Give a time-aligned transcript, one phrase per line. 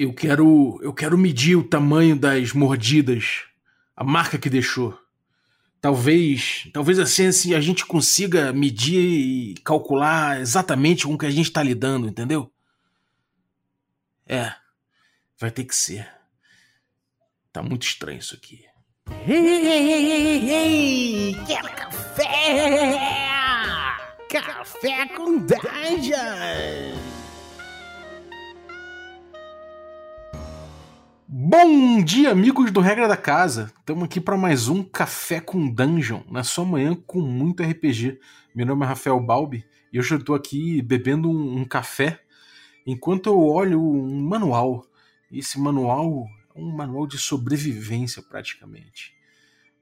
[0.00, 3.42] Eu quero, eu quero medir o tamanho das mordidas,
[3.94, 4.98] a marca que deixou.
[5.78, 11.30] Talvez, talvez assim, assim a gente consiga medir e calcular exatamente com o que a
[11.30, 12.50] gente está lidando, entendeu?
[14.26, 14.54] É,
[15.38, 16.10] vai ter que ser.
[17.52, 18.64] Tá muito estranho isso aqui.
[19.28, 21.34] Ei, ei, ei, ei,
[21.76, 22.24] café?
[24.30, 27.19] Café com Dungeon!
[31.32, 33.72] Bom dia, amigos do Regra da Casa.
[33.78, 38.18] Estamos aqui para mais um Café com Dungeon, na sua manhã com muito RPG.
[38.52, 42.20] Meu nome é Rafael Balbi e hoje eu estou aqui bebendo um, um café
[42.84, 44.84] enquanto eu olho um manual.
[45.30, 49.14] Esse manual é um manual de sobrevivência praticamente.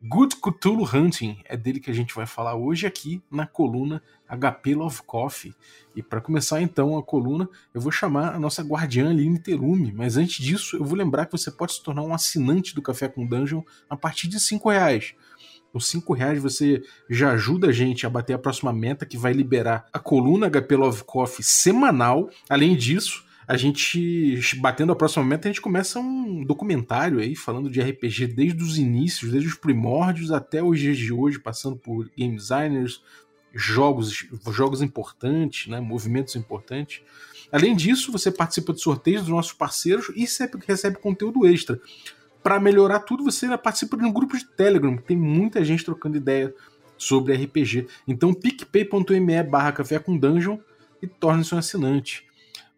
[0.01, 4.77] Good Cthulhu Hunting é dele que a gente vai falar hoje aqui na coluna HP
[4.77, 5.53] Love Coffee.
[5.97, 10.17] E para começar então a coluna, eu vou chamar a nossa guardiã Aline Terume, mas
[10.17, 13.27] antes disso eu vou lembrar que você pode se tornar um assinante do Café com
[13.27, 15.15] Dungeon a partir de cinco reais.
[15.73, 19.33] Com cinco reais você já ajuda a gente a bater a próxima meta que vai
[19.33, 22.31] liberar a coluna HP Love Coffee semanal.
[22.49, 27.71] Além disso, a gente, batendo a próxima meta, a gente começa um documentário aí falando
[27.71, 32.11] de RPG desde os inícios, desde os primórdios até os dias de hoje, passando por
[32.15, 33.03] game designers,
[33.55, 37.01] jogos, jogos importantes, né, movimentos importantes.
[37.51, 41.81] Além disso, você participa de sorteios dos nossos parceiros e recebe, recebe conteúdo extra.
[42.43, 46.55] Para melhorar tudo, você participa de um grupo de Telegram, tem muita gente trocando ideia
[46.99, 47.87] sobre RPG.
[48.07, 50.59] Então, picpay.me barra café com dungeon
[51.01, 52.28] e torne-se um assinante.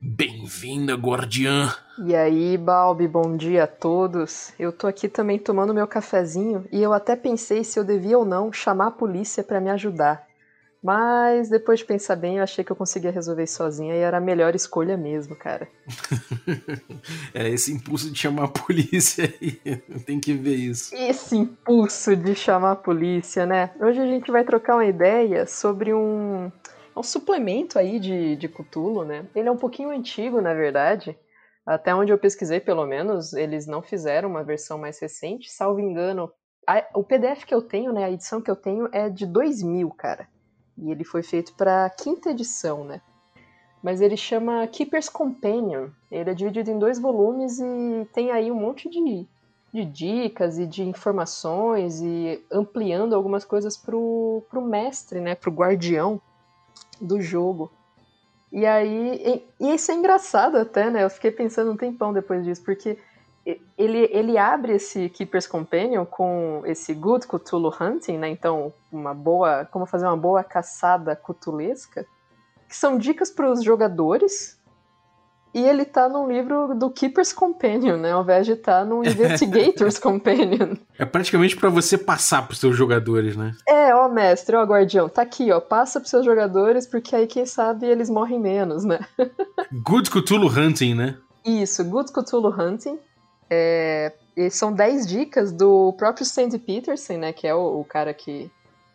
[0.02, 1.74] Bem-vinda, guardiã!
[2.06, 4.50] E aí, Balbi, bom dia a todos.
[4.58, 8.24] Eu tô aqui também tomando meu cafezinho e eu até pensei se eu devia ou
[8.24, 10.26] não chamar a polícia para me ajudar.
[10.82, 14.20] Mas depois de pensar bem, eu achei que eu conseguia resolver sozinha e era a
[14.22, 15.68] melhor escolha mesmo, cara.
[17.34, 19.60] é esse impulso de chamar a polícia aí,
[20.06, 20.94] tem que ver isso.
[20.94, 23.72] Esse impulso de chamar a polícia, né?
[23.78, 26.50] Hoje a gente vai trocar uma ideia sobre um
[27.00, 29.26] um suplemento aí de, de Cthulhu, né?
[29.34, 31.18] Ele é um pouquinho antigo, na verdade.
[31.66, 35.50] Até onde eu pesquisei, pelo menos, eles não fizeram uma versão mais recente.
[35.50, 36.30] Salvo engano,
[36.66, 39.90] a, o PDF que eu tenho, né, a edição que eu tenho é de 2000,
[39.90, 40.28] cara.
[40.76, 43.00] E ele foi feito para quinta edição, né?
[43.82, 45.88] Mas ele chama Keeper's Companion.
[46.10, 49.26] Ele é dividido em dois volumes e tem aí um monte de,
[49.72, 56.20] de dicas e de informações e ampliando algumas coisas pro, pro mestre, né, pro guardião
[57.00, 57.70] do jogo.
[58.52, 61.04] E aí, e, e isso é engraçado até, né?
[61.04, 62.98] Eu fiquei pensando um tempão depois disso, porque
[63.78, 68.28] ele, ele abre esse Keeper's Companion com esse Good Cthulhu Hunting, né?
[68.28, 72.06] Então, uma boa, como fazer uma boa caçada cutulesca,
[72.68, 74.59] que são dicas para os jogadores
[75.52, 78.12] e ele tá num livro do Keeper's Companion, né?
[78.12, 80.76] Ao invés de estar tá num Investigator's Companion.
[80.96, 83.52] É praticamente para você passar pros seus jogadores, né?
[83.66, 85.60] É, ó, mestre, ó, guardião, tá aqui, ó.
[85.60, 89.00] Passa pros seus jogadores, porque aí, quem sabe, eles morrem menos, né?
[89.84, 91.16] Good Cthulhu Hunting, né?
[91.44, 92.98] Isso, Good Cthulhu Hunting.
[93.50, 94.12] É,
[94.52, 97.32] são 10 dicas do próprio Sandy Peterson, né?
[97.32, 98.48] Que é o, o cara que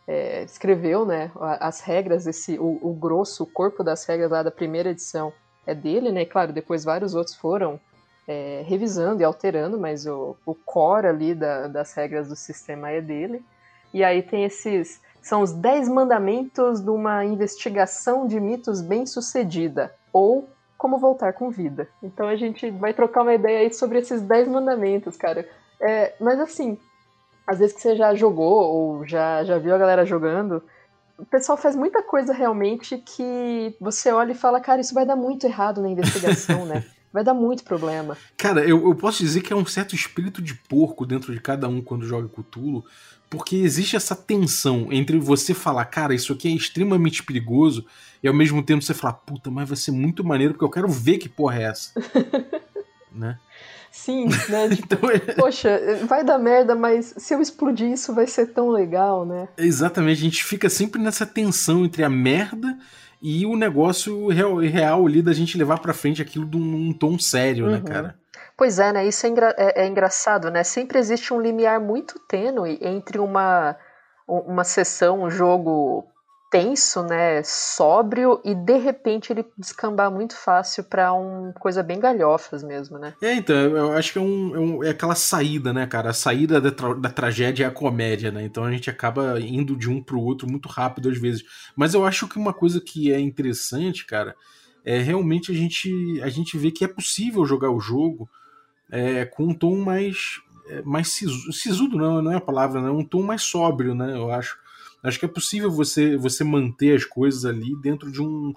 [0.07, 1.31] é, escreveu, né?
[1.59, 5.33] As regras, esse, o, o grosso, o corpo das regras lá da primeira edição
[5.65, 6.25] é dele, né?
[6.25, 7.79] Claro, depois vários outros foram
[8.27, 13.01] é, revisando e alterando, mas o, o core ali da, das regras do sistema é
[13.01, 13.43] dele.
[13.93, 15.01] E aí tem esses.
[15.21, 19.93] São os 10 mandamentos de uma investigação de mitos bem-sucedida.
[20.11, 21.87] Ou como voltar com vida.
[22.03, 25.47] Então a gente vai trocar uma ideia aí sobre esses 10 mandamentos, cara.
[25.79, 26.77] É, mas assim,
[27.47, 30.61] às vezes que você já jogou ou já, já viu a galera jogando,
[31.17, 35.15] o pessoal faz muita coisa realmente que você olha e fala, cara, isso vai dar
[35.15, 36.83] muito errado na investigação, né?
[37.13, 38.17] Vai dar muito problema.
[38.35, 41.65] Cara, eu, eu posso dizer que é um certo espírito de porco dentro de cada
[41.65, 42.83] um quando joga Cthulhu,
[43.29, 47.85] porque existe essa tensão entre você falar, cara, isso aqui é extremamente perigoso,
[48.21, 50.89] e ao mesmo tempo você falar, puta, mas vai ser muito maneiro porque eu quero
[50.89, 51.93] ver que porra é essa.
[53.09, 53.39] né?
[53.95, 54.67] Sim, né?
[54.75, 55.19] Tipo, então, é...
[55.35, 59.47] Poxa, vai dar merda, mas se eu explodir isso vai ser tão legal, né?
[59.57, 62.77] Exatamente, a gente fica sempre nessa tensão entre a merda
[63.21, 66.93] e o negócio real, real ali da gente levar pra frente aquilo de um, um
[66.93, 67.83] tom sério, né, uhum.
[67.83, 68.19] né, cara?
[68.57, 69.07] Pois é, né?
[69.07, 70.63] Isso é, engra é, é, engraçado, né?
[70.63, 73.77] Sempre existe um limiar muito tênue entre uma,
[74.27, 76.05] uma sessão, um jogo
[76.55, 82.63] tenso, né, sóbrio e de repente ele descambar muito fácil para uma coisa bem galhofas
[82.63, 83.13] mesmo, né?
[83.21, 86.11] É, então, eu acho que é, um, é, um, é aquela saída, né, cara?
[86.11, 88.45] A saída da, tra da, tragédia é a comédia, né?
[88.45, 91.43] Então a gente acaba indo de um pro outro muito rápido às vezes.
[91.75, 94.33] Mas eu acho que uma coisa que é interessante, cara,
[94.85, 98.29] é, realmente a gente, a gente vê que é possível jogar o jogo
[98.89, 102.87] é, com um tom mais, é, mais sisu, sisudo, não, não é a palavra, não,
[102.87, 104.15] é um tom mais sóbrio, né?
[104.15, 104.63] Eu acho.
[105.05, 108.53] Acho que é possível você, você manter as coisas ali dentro de um,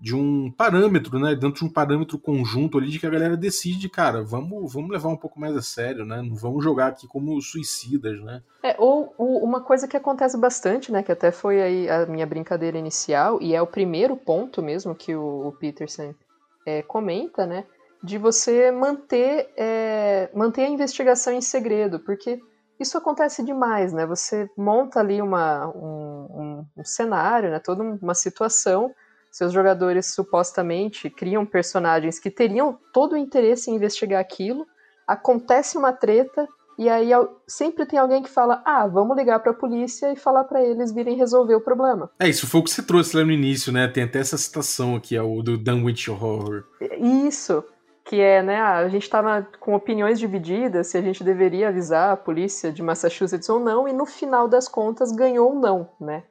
[0.00, 1.32] de um parâmetro, né?
[1.36, 5.08] Dentro de um parâmetro conjunto ali de que a galera decide, cara, vamos, vamos levar
[5.08, 6.20] um pouco mais a sério, né?
[6.20, 8.42] Não vamos jogar aqui como suicidas, né?
[8.64, 11.04] É, ou, ou, uma coisa que acontece bastante, né?
[11.04, 15.14] Que até foi aí a minha brincadeira inicial, e é o primeiro ponto mesmo que
[15.14, 16.12] o, o Peterson
[16.66, 17.64] é, comenta, né?
[18.02, 22.40] De você manter, é, manter a investigação em segredo, porque
[22.82, 24.04] isso acontece demais, né?
[24.06, 27.58] Você monta ali uma, um, um, um cenário, né?
[27.58, 28.94] Toda uma situação
[29.32, 34.66] seus jogadores supostamente criam personagens que teriam todo o interesse em investigar aquilo,
[35.08, 36.46] acontece uma treta
[36.78, 37.10] e aí
[37.46, 40.92] sempre tem alguém que fala: "Ah, vamos ligar para a polícia e falar para eles
[40.92, 42.10] virem resolver o problema".
[42.18, 43.88] É, isso foi o que você trouxe lá no início, né?
[43.88, 46.64] Tem até essa citação aqui, é o do Dunwich Horror.
[47.26, 47.64] Isso,
[48.12, 52.16] que é, né, a gente estava com opiniões divididas se a gente deveria avisar a
[52.16, 56.22] polícia de Massachusetts ou não, e no final das contas ganhou um não, né?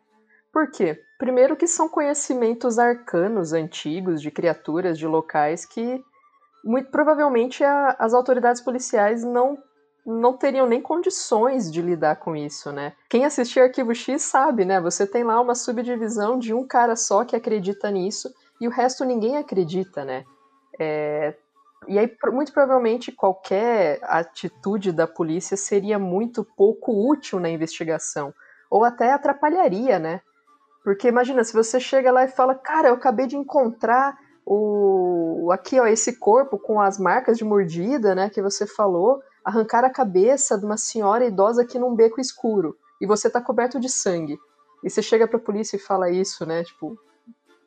[0.53, 1.01] Por quê?
[1.17, 5.99] Primeiro que são conhecimentos arcanos antigos de criaturas de locais que
[6.63, 9.57] muito provavelmente a, as autoridades policiais não
[10.05, 12.93] não teriam nem condições de lidar com isso, né?
[13.09, 14.79] Quem assistir Arquivo X sabe, né?
[14.81, 19.03] Você tem lá uma subdivisão de um cara só que acredita nisso e o resto
[19.03, 20.25] ninguém acredita, né?
[20.79, 21.35] É...
[21.87, 28.33] E aí, muito provavelmente, qualquer atitude da polícia seria muito pouco útil na investigação,
[28.69, 30.21] ou até atrapalharia, né?
[30.83, 35.79] Porque imagina, se você chega lá e fala, cara, eu acabei de encontrar o aqui,
[35.79, 40.57] ó, esse corpo com as marcas de mordida, né, que você falou, arrancar a cabeça
[40.57, 44.39] de uma senhora idosa aqui num beco escuro e você tá coberto de sangue.
[44.83, 46.63] E você chega pra polícia e fala isso, né?
[46.63, 46.97] Tipo,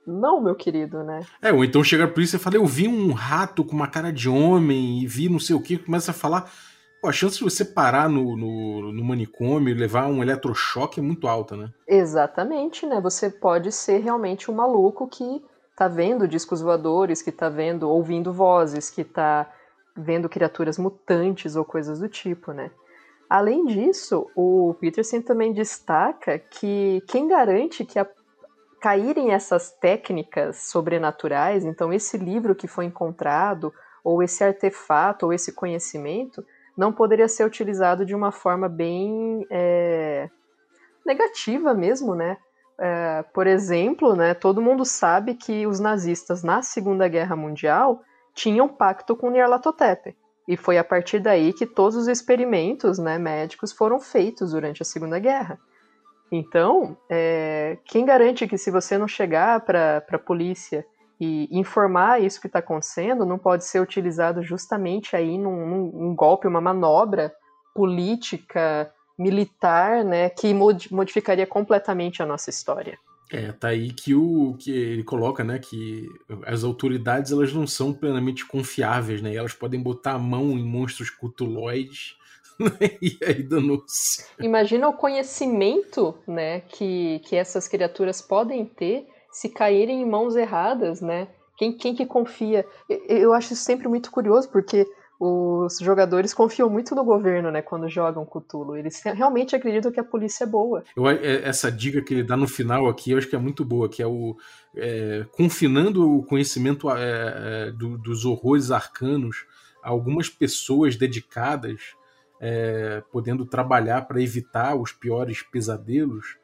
[0.06, 1.20] não, meu querido, né?
[1.40, 4.12] É, ou então chega a polícia e fala: Eu vi um rato com uma cara
[4.12, 6.50] de homem e vi não sei o que, começa a falar.
[7.00, 11.02] Pô, a chance de você parar no, no, no manicômio e levar um eletrochoque é
[11.02, 11.70] muito alta, né?
[11.86, 13.00] Exatamente, né?
[13.00, 15.42] Você pode ser realmente um maluco que
[15.76, 19.50] tá vendo discos voadores, que tá vendo, ouvindo vozes, que tá
[19.96, 22.70] vendo criaturas mutantes ou coisas do tipo, né?
[23.28, 28.06] Além disso, o Peterson também destaca que quem garante que a,
[28.84, 33.72] caírem essas técnicas sobrenaturais, então esse livro que foi encontrado,
[34.04, 36.44] ou esse artefato, ou esse conhecimento,
[36.76, 40.28] não poderia ser utilizado de uma forma bem é,
[41.02, 42.36] negativa mesmo, né?
[42.76, 48.02] É, por exemplo, né, todo mundo sabe que os nazistas na Segunda Guerra Mundial
[48.34, 50.14] tinham pacto com Nyarlathotep.
[50.46, 54.84] E foi a partir daí que todos os experimentos né, médicos foram feitos durante a
[54.84, 55.58] Segunda Guerra.
[56.30, 60.84] Então, é, quem garante que se você não chegar para a polícia
[61.20, 66.48] e informar isso que está acontecendo não pode ser utilizado justamente aí num, num, golpe,
[66.48, 67.32] uma manobra
[67.74, 72.98] política, militar, né, que modificaria completamente a nossa história.
[73.30, 76.08] É, tá aí que o que ele coloca, né, que
[76.46, 81.10] as autoridades elas não são plenamente confiáveis, né, elas podem botar a mão em monstros
[81.10, 82.16] cutuloides
[83.00, 84.24] e aí danou-se.
[84.40, 91.00] Imagina o conhecimento, né, que, que essas criaturas podem ter se caírem em mãos erradas,
[91.00, 91.28] né?
[91.56, 92.66] Quem, quem que confia?
[93.08, 94.86] Eu acho isso sempre muito curioso, porque
[95.18, 98.76] os jogadores confiam muito no governo, né, quando jogam Cthulhu.
[98.76, 100.84] Eles realmente acreditam que a polícia é boa.
[100.96, 103.64] Eu, é, essa dica que ele dá no final aqui, eu acho que é muito
[103.64, 104.36] boa, que é o
[104.76, 109.46] é, confinando o conhecimento é, é, do, dos horrores arcanos
[109.82, 111.94] a algumas pessoas dedicadas,
[112.46, 116.36] é, podendo trabalhar para evitar os piores pesadelos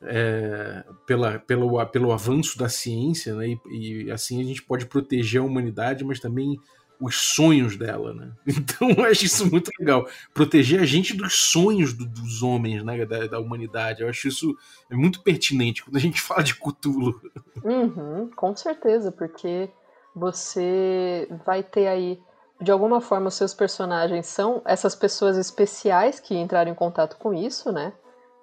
[0.00, 3.48] é, pela, pelo, pelo avanço da ciência, né?
[3.48, 6.58] E, e, assim a gente pode proteger a humanidade, mas também
[6.98, 8.32] os sonhos dela, né?
[8.48, 10.08] Então eu acho isso muito legal.
[10.32, 13.04] Proteger a gente dos sonhos do, dos homens, né?
[13.04, 14.00] Da, da, humanidade.
[14.00, 14.56] Eu acho isso
[14.90, 17.20] é muito pertinente quando a gente fala de Cthulhu.
[17.62, 19.68] Uhum, com certeza, porque
[20.16, 22.18] você vai ter aí
[22.60, 27.34] de alguma forma os seus personagens são essas pessoas especiais que entraram em contato com
[27.34, 27.92] isso, né?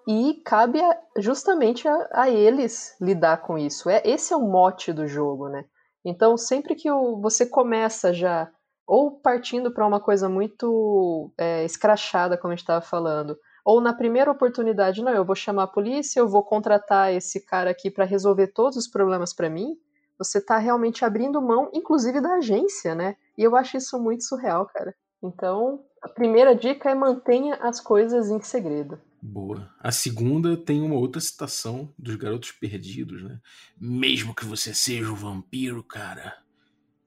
[0.08, 3.90] E cabe a, justamente a, a, eles lidar com isso.
[3.90, 5.66] É Esse é o mote do jogo, né?
[6.04, 8.50] Então, sempre que o, você começa já,
[8.88, 13.94] ou partindo para uma coisa muito é, escrachada, como a gente estava falando, ou na
[13.94, 18.06] primeira oportunidade, não, eu vou chamar a polícia, eu vou contratar esse cara aqui para
[18.06, 19.78] resolver todos os problemas para mim,
[20.18, 23.16] você está realmente abrindo mão, inclusive da agência, né?
[23.38, 24.94] E eu acho isso muito surreal, cara.
[25.24, 29.00] Então, a primeira dica é mantenha as coisas em segredo.
[29.22, 29.70] Boa.
[29.80, 33.40] A segunda tem uma outra citação dos Garotos Perdidos, né?
[33.80, 36.38] Mesmo que você seja um vampiro, cara,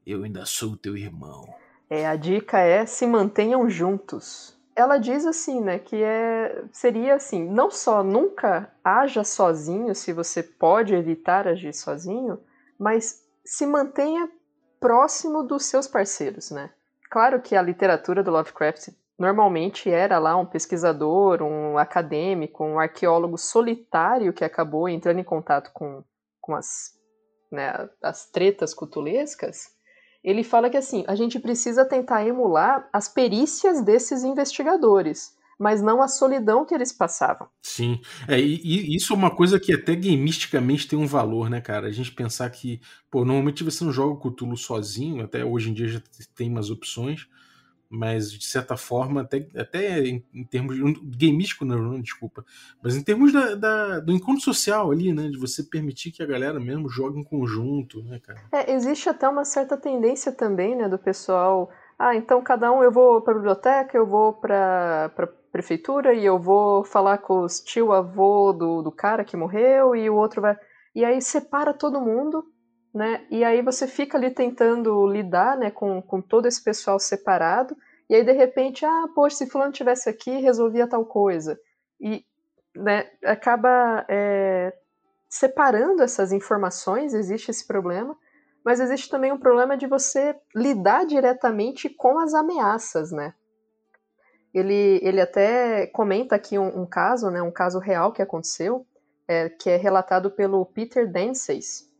[0.07, 1.45] eu ainda sou teu irmão.
[1.91, 4.57] É, a dica é se mantenham juntos.
[4.77, 10.43] Ela diz assim, né, que é seria assim, não só nunca haja sozinho se você
[10.43, 12.41] pode evitar agir sozinho,
[12.79, 14.29] mas se mantenha
[14.85, 16.69] próximo dos seus parceiros, né?
[17.11, 23.39] Claro que a literatura do Lovecraft normalmente era lá um pesquisador, um acadêmico, um arqueólogo
[23.39, 26.05] solitário que acabou entrando em contato com,
[26.39, 26.93] com as,
[27.51, 29.71] né, as tretas cutulescas,
[30.23, 36.03] ele fala que assim, a gente precisa tentar emular as perícias desses investigadores, mas não
[36.03, 37.49] a solidão que eles passavam.
[37.63, 41.61] Sim, é, e, e, isso é uma coisa que até gamisticamente tem um valor, né,
[41.61, 41.87] cara?
[41.87, 42.81] A gente pensar que,
[43.11, 46.03] pô, normalmente você não joga o Cthulhu sozinho, até hoje em dia já
[46.35, 47.27] tem umas opções,
[47.89, 50.77] mas de certa forma, até, até em, em termos.
[51.17, 52.45] Gameístico, não, não, desculpa.
[52.83, 55.29] Mas em termos da, da, do encontro social ali, né?
[55.29, 58.41] De você permitir que a galera mesmo jogue em conjunto, né, cara?
[58.53, 61.71] É, existe até uma certa tendência também, né, do pessoal.
[61.99, 65.11] Ah, então cada um eu vou para a biblioteca, eu vou para
[65.55, 70.11] prefeitura e eu vou falar com os tio avô do, do cara que morreu e
[70.11, 70.59] o outro vai.
[70.95, 72.45] E aí separa todo mundo
[72.95, 73.27] né?
[73.29, 77.77] E aí você fica ali tentando lidar, né, com, com todo esse pessoal separado,
[78.09, 81.59] e aí de repente, ah, poxa, se fulano tivesse aqui, resolvia tal coisa.
[82.01, 82.25] E,
[82.77, 84.73] né, acaba é,
[85.29, 88.17] separando essas informações, existe esse problema,
[88.65, 93.35] mas existe também um problema de você lidar diretamente com as ameaças, né?
[94.55, 98.87] Ele, ele até comenta aqui um, um caso, né, um caso real que aconteceu,
[99.27, 101.91] é, que é relatado pelo Peter Dances,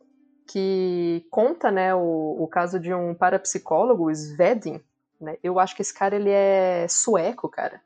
[0.47, 4.81] que conta né, o, o caso de um parapsicólogo, Svedin.
[5.21, 5.37] Né?
[5.43, 7.81] Eu acho que esse cara ele é sueco, cara.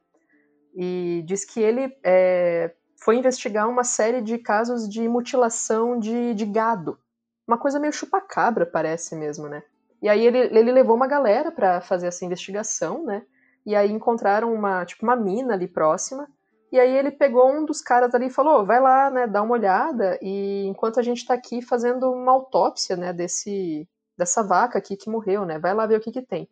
[0.74, 6.44] E diz que ele é, foi investigar uma série de casos de mutilação de, de
[6.44, 6.98] gado.
[7.46, 9.62] Uma coisa meio chupacabra, parece mesmo, né?
[10.02, 13.24] E aí ele, ele levou uma galera para fazer essa investigação, né?
[13.68, 16.26] E aí encontraram uma, tipo, uma mina ali próxima
[16.70, 19.54] e aí ele pegou um dos caras ali e falou: vai lá, né, dá uma
[19.54, 24.96] olhada, e enquanto a gente tá aqui fazendo uma autópsia, né, desse, dessa vaca aqui
[24.96, 26.48] que morreu, né, vai lá ver o que que tem.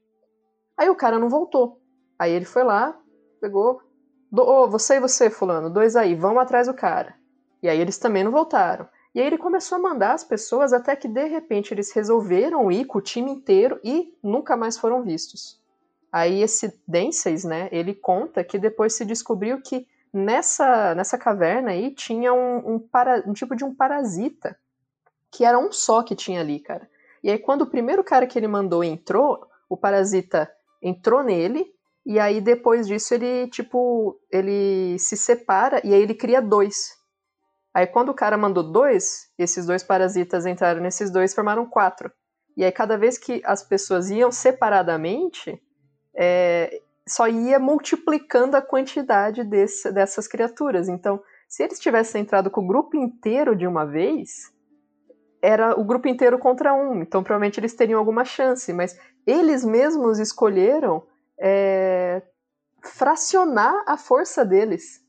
[0.76, 1.80] Aí o cara não voltou.
[2.18, 2.99] Aí ele foi lá,
[3.40, 3.80] pegou,
[4.32, 7.14] ô, oh, você e você, fulano, dois aí, vão atrás do cara.
[7.62, 8.88] E aí eles também não voltaram.
[9.14, 12.85] E aí ele começou a mandar as pessoas até que de repente eles resolveram ir
[12.85, 15.58] com o time inteiro e nunca mais foram vistos.
[16.16, 21.94] Aí esse Denseis, né, ele conta que depois se descobriu que nessa, nessa caverna aí
[21.94, 24.58] tinha um, um, para, um tipo de um parasita,
[25.30, 26.88] que era um só que tinha ali, cara.
[27.23, 31.66] E aí, quando o primeiro cara que ele mandou entrou, o parasita entrou nele,
[32.06, 36.94] e aí depois disso ele, tipo, ele se separa e aí ele cria dois.
[37.75, 42.11] Aí quando o cara mandou dois, esses dois parasitas entraram nesses dois formaram quatro.
[42.56, 45.61] E aí cada vez que as pessoas iam separadamente,
[46.16, 50.88] é, só ia multiplicando a quantidade desse, dessas criaturas.
[50.88, 54.52] Então, se eles tivessem entrado com o grupo inteiro de uma vez,
[55.40, 57.02] era o grupo inteiro contra um.
[57.02, 58.73] Então, provavelmente eles teriam alguma chance.
[58.73, 61.06] Mas eles mesmos escolheram
[61.38, 62.23] é,
[62.82, 65.04] fracionar a força deles.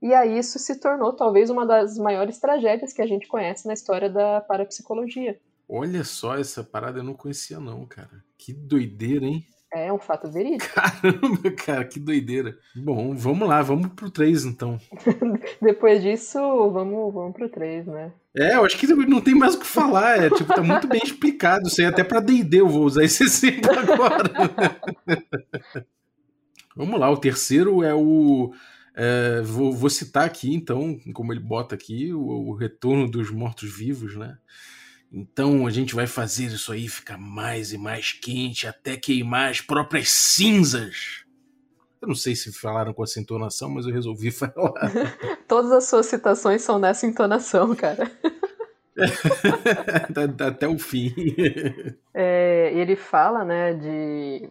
[0.00, 3.72] E aí isso se tornou talvez uma das maiores tragédias que a gente conhece na
[3.72, 5.40] história da parapsicologia.
[5.68, 8.24] Olha só, essa parada eu não conhecia não, cara.
[8.38, 9.44] Que doideira, hein?
[9.72, 10.72] É um fato verídico.
[10.74, 12.56] Caramba, cara, que doideira.
[12.74, 14.80] Bom, vamos lá, vamos pro 3 então.
[15.60, 16.38] Depois disso,
[16.70, 18.12] vamos, vamos pro 3, né?
[18.34, 20.24] É, eu acho que não tem mais o que falar.
[20.24, 21.68] É, tipo, tá muito bem explicado.
[21.68, 24.30] Isso aí até pra DD eu vou usar esse exemplo agora.
[26.74, 28.52] vamos lá, o terceiro é o.
[28.96, 34.16] É, vou, vou, citar aqui, então, como ele bota aqui, o, o retorno dos mortos-vivos,
[34.16, 34.36] né?
[35.12, 39.60] Então a gente vai fazer isso aí ficar mais e mais quente até queimar as
[39.60, 41.24] próprias cinzas.
[42.00, 44.92] Eu não sei se falaram com essa entonação, mas eu resolvi falar.
[45.48, 48.10] Todas as suas citações são nessa entonação, cara.
[50.46, 51.14] até o fim.
[52.12, 54.50] É, ele fala, né, de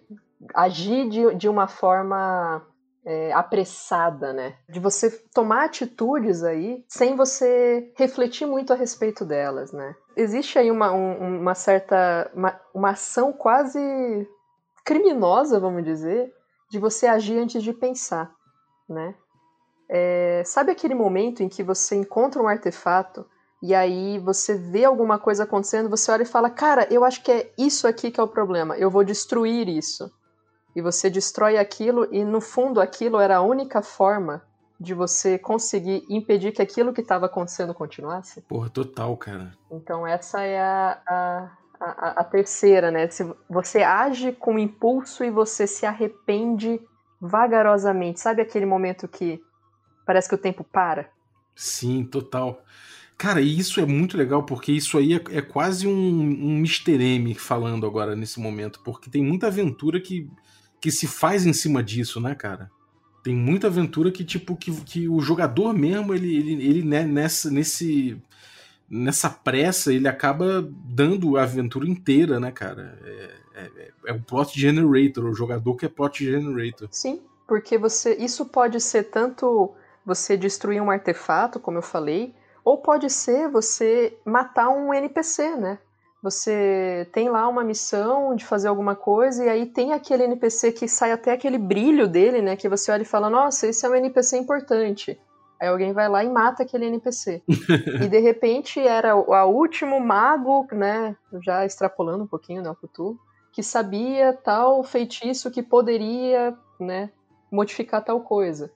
[0.53, 2.65] agir de, de uma forma
[3.09, 4.57] é, apressada, né?
[4.67, 9.95] De você tomar atitudes aí sem você refletir muito a respeito delas, né?
[10.13, 12.29] Existe aí uma, um, uma certa.
[12.35, 13.79] Uma, uma ação quase
[14.83, 16.33] criminosa, vamos dizer,
[16.69, 18.29] de você agir antes de pensar,
[18.89, 19.15] né?
[19.89, 23.25] É, sabe aquele momento em que você encontra um artefato
[23.63, 27.31] e aí você vê alguma coisa acontecendo, você olha e fala, cara, eu acho que
[27.31, 30.11] é isso aqui que é o problema, eu vou destruir isso
[30.77, 34.43] e você destrói aquilo e no fundo aquilo era a única forma
[34.79, 38.41] de você conseguir impedir que aquilo que estava acontecendo continuasse?
[38.41, 39.57] Porra, total, cara.
[39.71, 43.09] Então essa é a, a, a, a, terceira, né?
[43.09, 46.79] Se você age com impulso e você se arrepende
[47.19, 48.19] vagarosamente.
[48.19, 49.41] Sabe aquele momento que
[50.05, 51.09] parece que o tempo para?
[51.55, 52.61] Sim, total.
[53.17, 57.01] Cara, e isso é muito legal, porque isso aí é, é quase um, um Mr.
[57.01, 60.29] M falando agora nesse momento, porque tem muita aventura que,
[60.79, 62.69] que se faz em cima disso, né, cara?
[63.23, 67.49] Tem muita aventura que, tipo, que, que o jogador mesmo, ele, ele, ele né, nessa,
[67.49, 68.21] nesse,
[68.89, 72.97] nessa pressa, ele acaba dando a aventura inteira, né, cara?
[73.03, 76.87] É, é, é, o plot generator, o jogador que é plot generator.
[76.91, 78.15] Sim, porque você.
[78.15, 79.73] Isso pode ser tanto
[80.05, 85.79] você destruir um artefato, como eu falei, ou pode ser você matar um NPC, né?
[86.21, 90.87] Você tem lá uma missão de fazer alguma coisa e aí tem aquele NPC que
[90.87, 92.55] sai até aquele brilho dele, né?
[92.55, 95.19] Que você olha e fala: Nossa, esse é um NPC importante.
[95.59, 97.43] Aí alguém vai lá e mata aquele NPC.
[98.03, 101.15] e de repente era o último mago, né?
[101.43, 102.69] Já extrapolando um pouquinho, né?
[102.69, 103.19] O futuro,
[103.51, 107.11] que sabia tal feitiço que poderia, né?
[107.51, 108.71] Modificar tal coisa.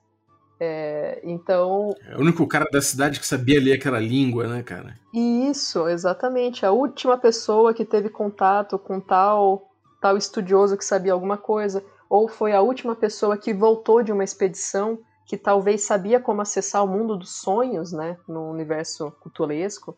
[0.64, 1.90] É, então.
[2.08, 4.96] É o único cara da cidade que sabia ler aquela língua, né, cara?
[5.12, 6.64] Isso, exatamente.
[6.64, 12.28] A última pessoa que teve contato com tal, tal estudioso que sabia alguma coisa, ou
[12.28, 16.88] foi a última pessoa que voltou de uma expedição que talvez sabia como acessar o
[16.88, 19.98] mundo dos sonhos, né, no universo cutulesco.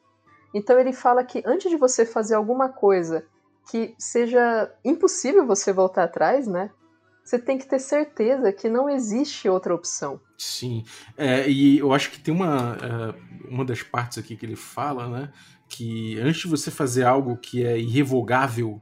[0.53, 3.25] Então ele fala que antes de você fazer alguma coisa
[3.69, 6.71] que seja impossível você voltar atrás, né,
[7.23, 10.19] você tem que ter certeza que não existe outra opção.
[10.37, 10.83] Sim,
[11.17, 15.07] é, e eu acho que tem uma, é, uma das partes aqui que ele fala,
[15.07, 15.33] né?
[15.69, 18.81] Que antes de você fazer algo que é irrevogável,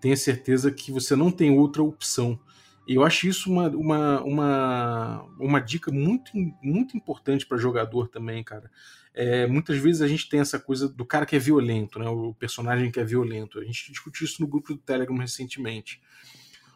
[0.00, 2.38] tenha certeza que você não tem outra opção.
[2.86, 8.42] E eu acho isso uma, uma, uma, uma dica muito, muito importante para jogador também,
[8.42, 8.70] cara.
[9.14, 12.08] É, muitas vezes a gente tem essa coisa do cara que é violento, né?
[12.08, 13.58] O personagem que é violento.
[13.58, 16.00] A gente discutiu isso no grupo do Telegram recentemente.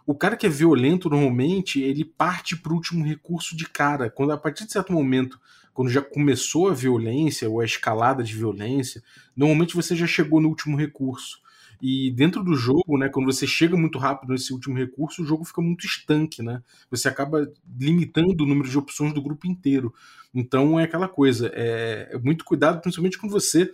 [0.06, 4.08] O cara que é violento, normalmente, ele parte para o último recurso de cara.
[4.08, 5.40] Quando a partir de certo momento,
[5.74, 9.02] quando já começou a violência ou a escalada de violência,
[9.36, 11.40] normalmente você já chegou no último recurso.
[11.82, 15.44] E dentro do jogo, né, quando você chega muito rápido nesse último recurso, o jogo
[15.44, 16.62] fica muito estanque, né?
[16.90, 17.46] Você acaba
[17.78, 19.92] limitando o número de opções do grupo inteiro.
[20.32, 23.70] Então é aquela coisa, é, é muito cuidado, principalmente quando você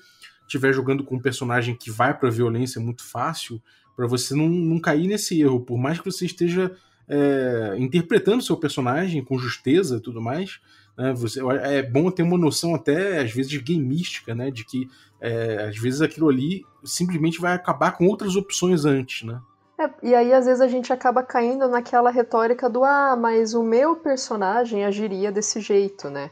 [0.46, 3.62] estiver jogando com um personagem que vai para violência muito fácil,
[3.96, 6.74] para você não, não cair nesse erro, por mais que você esteja
[7.08, 10.60] é, interpretando seu personagem com justeza e tudo mais,
[10.96, 14.88] né, você, é bom ter uma noção até, às vezes, gameística, né, de que
[15.20, 19.40] é, às vezes aquilo ali simplesmente vai acabar com outras opções antes, né.
[19.78, 23.62] É, e aí, às vezes, a gente acaba caindo naquela retórica do ah, mas o
[23.62, 26.30] meu personagem agiria desse jeito, né?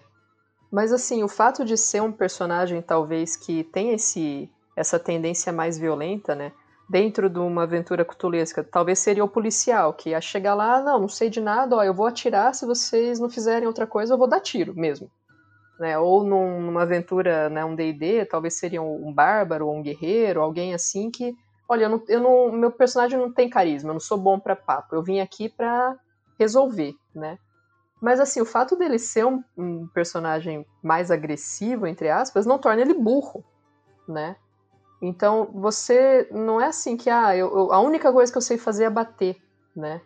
[0.71, 5.77] Mas assim, o fato de ser um personagem, talvez, que tem esse, essa tendência mais
[5.77, 6.53] violenta, né?
[6.91, 11.09] Dentro de uma aventura cutulesca, talvez seria o policial, que ia chegar lá, não, não
[11.09, 14.27] sei de nada, ó, eu vou atirar, se vocês não fizerem outra coisa, eu vou
[14.27, 15.09] dar tiro mesmo.
[15.79, 15.97] Né?
[15.97, 20.75] Ou num, numa aventura, né, um D&D, talvez seria um bárbaro ou um guerreiro, alguém
[20.75, 21.33] assim que,
[21.69, 24.57] olha, eu não, eu não, meu personagem não tem carisma, eu não sou bom para
[24.57, 25.97] papo, eu vim aqui para
[26.37, 27.39] resolver, né?
[28.03, 32.83] Mas assim, o fato dele ser um, um personagem mais agressivo, entre aspas, não torna
[32.83, 33.45] ele burro,
[34.09, 34.35] né?
[35.03, 38.59] Então, você não é assim que, ah, eu, eu, a única coisa que eu sei
[38.59, 39.37] fazer é bater,
[39.75, 40.03] né?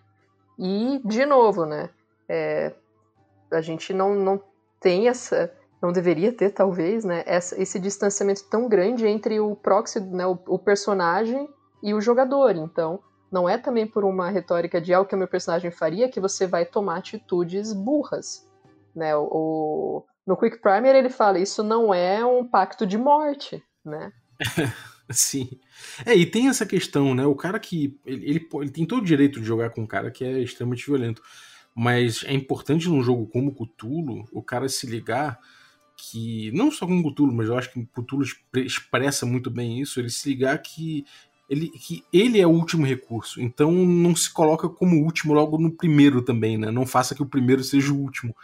[0.58, 1.90] E, de novo, né?
[2.28, 2.72] É,
[3.50, 4.40] a gente não, não
[4.80, 5.52] tem essa,
[5.82, 7.24] não deveria ter, talvez, né?
[7.26, 11.48] Essa, esse distanciamento tão grande entre o proxy, né, o, o, personagem
[11.82, 12.54] e o jogador.
[12.54, 13.00] Então,
[13.32, 16.46] não é também por uma retórica de algo que o meu personagem faria que você
[16.46, 18.48] vai tomar atitudes burras,
[18.94, 19.16] né?
[19.16, 24.12] O, o no Quick Primer ele fala, isso não é um pacto de morte, né?
[25.10, 25.48] Sim.
[26.04, 27.26] É, e tem essa questão, né?
[27.26, 27.98] O cara que.
[28.06, 30.86] Ele, ele, ele, tem todo o direito de jogar com um cara que é extremamente
[30.86, 31.22] violento.
[31.74, 35.38] Mas é importante num jogo como Cthulhu o cara se ligar
[35.96, 36.50] que.
[36.52, 38.24] Não só com Cthulhu, mas eu acho que Cthulhu
[38.56, 40.00] expressa muito bem isso.
[40.00, 41.04] Ele se ligar que
[41.48, 43.40] ele, que ele é o último recurso.
[43.40, 46.70] Então não se coloca como último logo no primeiro também, né?
[46.70, 48.34] Não faça que o primeiro seja o último.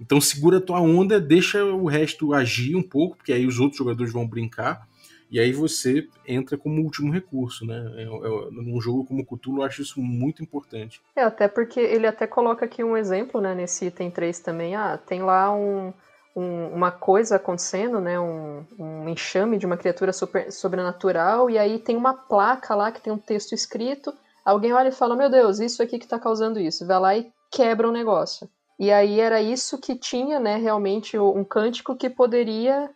[0.00, 3.78] Então segura a tua onda, deixa o resto agir um pouco, porque aí os outros
[3.78, 4.86] jogadores vão brincar
[5.30, 7.92] e aí você entra como último recurso, né?
[7.96, 11.00] É, é, num jogo como Cthulhu, eu acho isso muito importante.
[11.16, 14.76] É, até porque ele até coloca aqui um exemplo, né, nesse item 3 também.
[14.76, 15.92] Ah, tem lá um,
[16.36, 21.78] um, uma coisa acontecendo, né, um, um enxame de uma criatura super, sobrenatural, e aí
[21.78, 24.12] tem uma placa lá que tem um texto escrito.
[24.44, 26.86] Alguém olha e fala: Meu Deus, isso aqui que tá causando isso.
[26.86, 28.48] Vai lá e quebra o negócio.
[28.78, 32.90] E aí era isso que tinha, né, realmente um cântico que poderia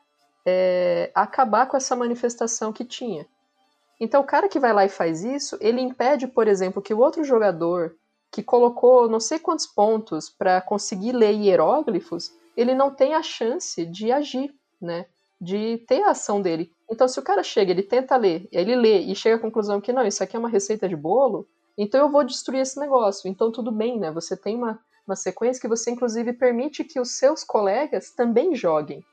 [0.51, 3.27] é, acabar com essa manifestação que tinha.
[4.01, 7.01] Então, o cara que vai lá e faz isso, ele impede, por exemplo, que o
[7.01, 7.95] outro jogador
[8.31, 13.85] que colocou não sei quantos pontos para conseguir ler hieróglifos, ele não tem a chance
[13.85, 15.07] de agir, né?
[15.41, 16.73] De ter a ação dele.
[16.91, 19.93] Então, se o cara chega, ele tenta ler, ele lê e chega à conclusão que
[19.93, 23.29] não, isso aqui é uma receita de bolo, então eu vou destruir esse negócio.
[23.29, 24.11] Então, tudo bem, né?
[24.13, 29.05] Você tem uma, uma sequência que você, inclusive, permite que os seus colegas também joguem.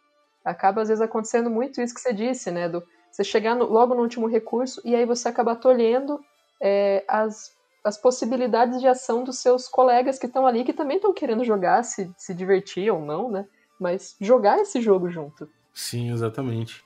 [0.46, 2.70] Acaba, às vezes, acontecendo muito isso que você disse, né?
[2.70, 6.20] Do, você chegar no, logo no último recurso e aí você acaba tolhendo
[6.62, 7.52] é, as,
[7.84, 11.84] as possibilidades de ação dos seus colegas que estão ali, que também estão querendo jogar,
[11.84, 13.46] se, se divertir ou não, né?
[13.80, 15.50] Mas jogar esse jogo junto.
[15.74, 16.84] Sim, exatamente.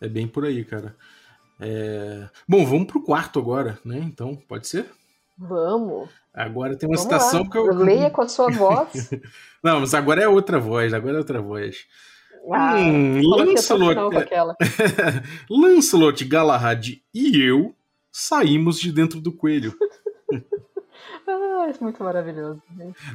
[0.00, 0.96] É bem por aí, cara.
[1.60, 2.28] É...
[2.48, 3.98] Bom, vamos pro quarto agora, né?
[3.98, 4.90] Então, pode ser?
[5.38, 6.08] Vamos.
[6.34, 7.50] Agora tem uma Vamos citação lá.
[7.50, 7.66] que eu.
[7.74, 9.10] Leia com a sua voz.
[9.62, 11.86] Não, mas agora é outra voz, agora é outra voz.
[12.50, 13.96] Ah, hum, Lancelot,
[15.48, 17.74] Lancelot Galahad e eu
[18.10, 19.74] saímos de dentro do coelho.
[21.26, 22.60] ah, é muito maravilhoso.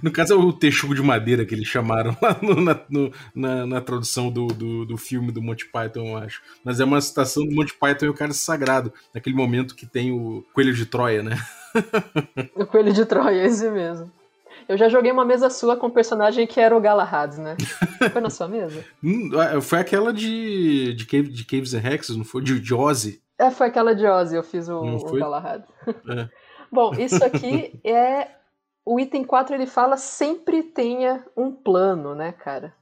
[0.02, 3.66] No caso é o texugo de madeira que eles chamaram lá no, na, no, na,
[3.66, 6.42] na, tradução do, do, do, filme do Monty Python, eu acho.
[6.64, 10.12] Mas é uma citação do Monty Python e o cara sagrado, naquele momento que tem
[10.12, 11.38] o coelho de Troia, né?
[12.56, 14.12] o coelho de Troia, esse mesmo.
[14.68, 17.56] Eu já joguei uma mesa sua com um personagem que era o Galahad, né?
[18.12, 18.84] Foi na sua mesa?
[19.04, 22.42] Hum, é, foi aquela de, de, Cave, de Caves and Hexes, não foi?
[22.42, 23.22] De, de Ozzy.
[23.40, 25.64] É, foi aquela de Ozzy, eu fiz o, o Galahad.
[26.10, 26.28] É.
[26.72, 28.28] Bom, isso aqui é.
[28.86, 32.74] O item 4 ele fala sempre tenha um plano, né, cara?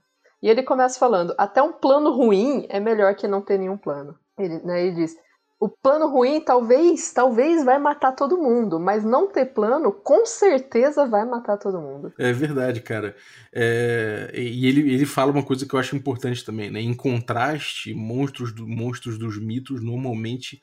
[0.42, 4.18] E ele começa falando: até um plano ruim é melhor que não ter nenhum plano.
[4.38, 5.16] Ele, né, ele diz:
[5.60, 11.06] o plano ruim talvez, talvez vai matar todo mundo, mas não ter plano com certeza
[11.06, 12.14] vai matar todo mundo.
[12.18, 13.16] É verdade, cara.
[13.54, 16.82] É, e ele, ele fala uma coisa que eu acho importante também, né?
[16.82, 20.62] Em contraste, monstros, do, monstros dos mitos normalmente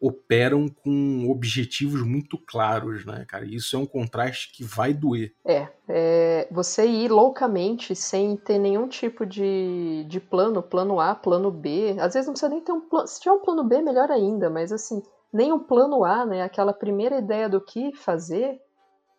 [0.00, 3.44] operam com objetivos muito claros, né, cara?
[3.46, 5.34] Isso é um contraste que vai doer.
[5.44, 11.50] É, é, você ir loucamente sem ter nenhum tipo de, de plano, plano A, plano
[11.50, 11.96] B.
[11.98, 13.08] Às vezes não precisa nem ter um plano.
[13.08, 16.42] Se tiver um plano B, melhor ainda, mas assim, nem um plano A, né?
[16.42, 18.60] Aquela primeira ideia do que fazer,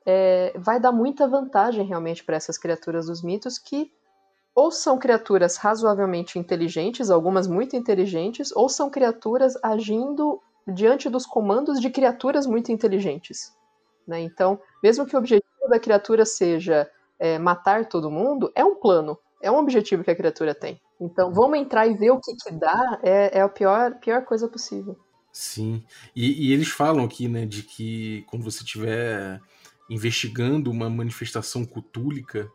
[0.06, 3.92] é, vai dar muita vantagem realmente para essas criaturas dos mitos que
[4.56, 11.80] ou são criaturas razoavelmente inteligentes, algumas muito inteligentes, ou são criaturas agindo diante dos comandos
[11.80, 13.56] de criaturas muito inteligentes.
[14.08, 14.22] Né?
[14.22, 19.18] Então, mesmo que o objetivo da criatura seja é, matar todo mundo, é um plano,
[19.42, 20.80] é um objetivo que a criatura tem.
[21.00, 24.48] Então, vamos entrar e ver o que, que dá, é, é a pior, pior coisa
[24.48, 24.98] possível.
[25.32, 25.84] Sim,
[26.16, 29.40] e, e eles falam aqui, né, de que quando você estiver
[29.90, 32.50] investigando uma manifestação cutúlica,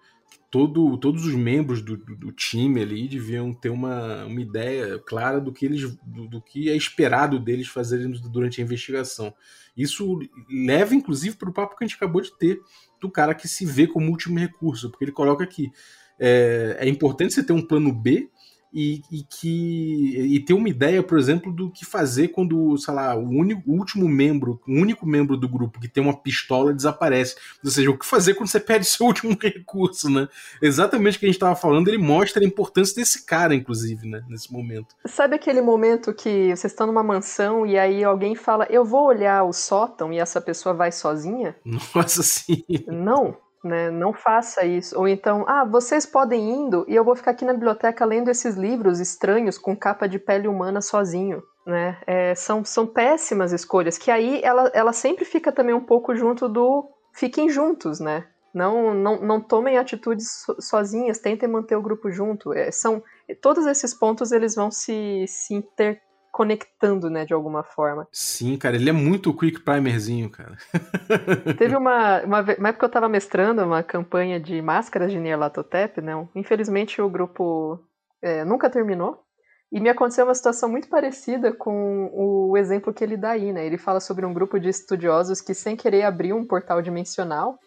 [0.53, 5.51] todo, todos os membros do, do, time ali deviam ter uma, uma ideia clara do
[5.51, 9.33] que eles do, do, que é esperado deles fazerem durante a investigação.
[9.75, 12.61] Isso leva, inclusive, para o papo que a gente acabou de ter
[13.01, 15.73] do cara que se vê como último recurso, porque ele coloca aqui.
[16.21, 18.29] É, é importante você ter um plano B
[18.73, 23.15] e, e, que e ter uma ideia, por exemplo, do que fazer quando, sei lá,
[23.15, 27.37] o, único, o último membro, o único membro do grupo que tem uma pistola desaparece.
[27.63, 30.29] Ou seja, o que fazer quando você perde seu último recurso, né?
[30.61, 34.25] Exatamente o que a gente estava falando, ele mostra a importância desse cara, inclusive, né,
[34.29, 34.95] nesse momento.
[35.07, 39.45] Sabe aquele momento que vocês estão numa mansão e aí alguém fala, eu vou olhar
[39.45, 41.55] o sótão e essa pessoa vai sozinha?
[41.65, 42.65] Nossa, sim.
[42.87, 43.91] Não né?
[43.91, 44.99] Não faça isso.
[44.99, 48.57] Ou então, ah, vocês podem indo e eu vou ficar aqui na biblioteca lendo esses
[48.57, 51.43] livros estranhos com capa de pele humana sozinho.
[51.65, 51.97] Né?
[52.07, 56.49] É, são, são péssimas escolhas, que aí ela, ela sempre fica também um pouco junto
[56.49, 58.27] do fiquem juntos, né?
[58.53, 60.27] Não, não, não tomem atitudes
[60.61, 62.53] sozinhas, tentem manter o grupo junto.
[62.53, 63.03] É, são
[63.41, 68.09] todos esses pontos eles vão se, se inter, conectando, né, de alguma forma.
[68.11, 70.57] Sim, cara, ele é muito quick primerzinho, cara.
[71.59, 76.01] Teve uma, uma, uma época que eu tava mestrando uma campanha de máscaras de Nyarlathotep,
[76.01, 76.13] né?
[76.35, 77.79] Infelizmente o grupo
[78.23, 79.23] é, nunca terminou.
[79.71, 83.65] E me aconteceu uma situação muito parecida com o exemplo que ele dá aí, né?
[83.65, 87.59] Ele fala sobre um grupo de estudiosos que sem querer abriu um portal dimensional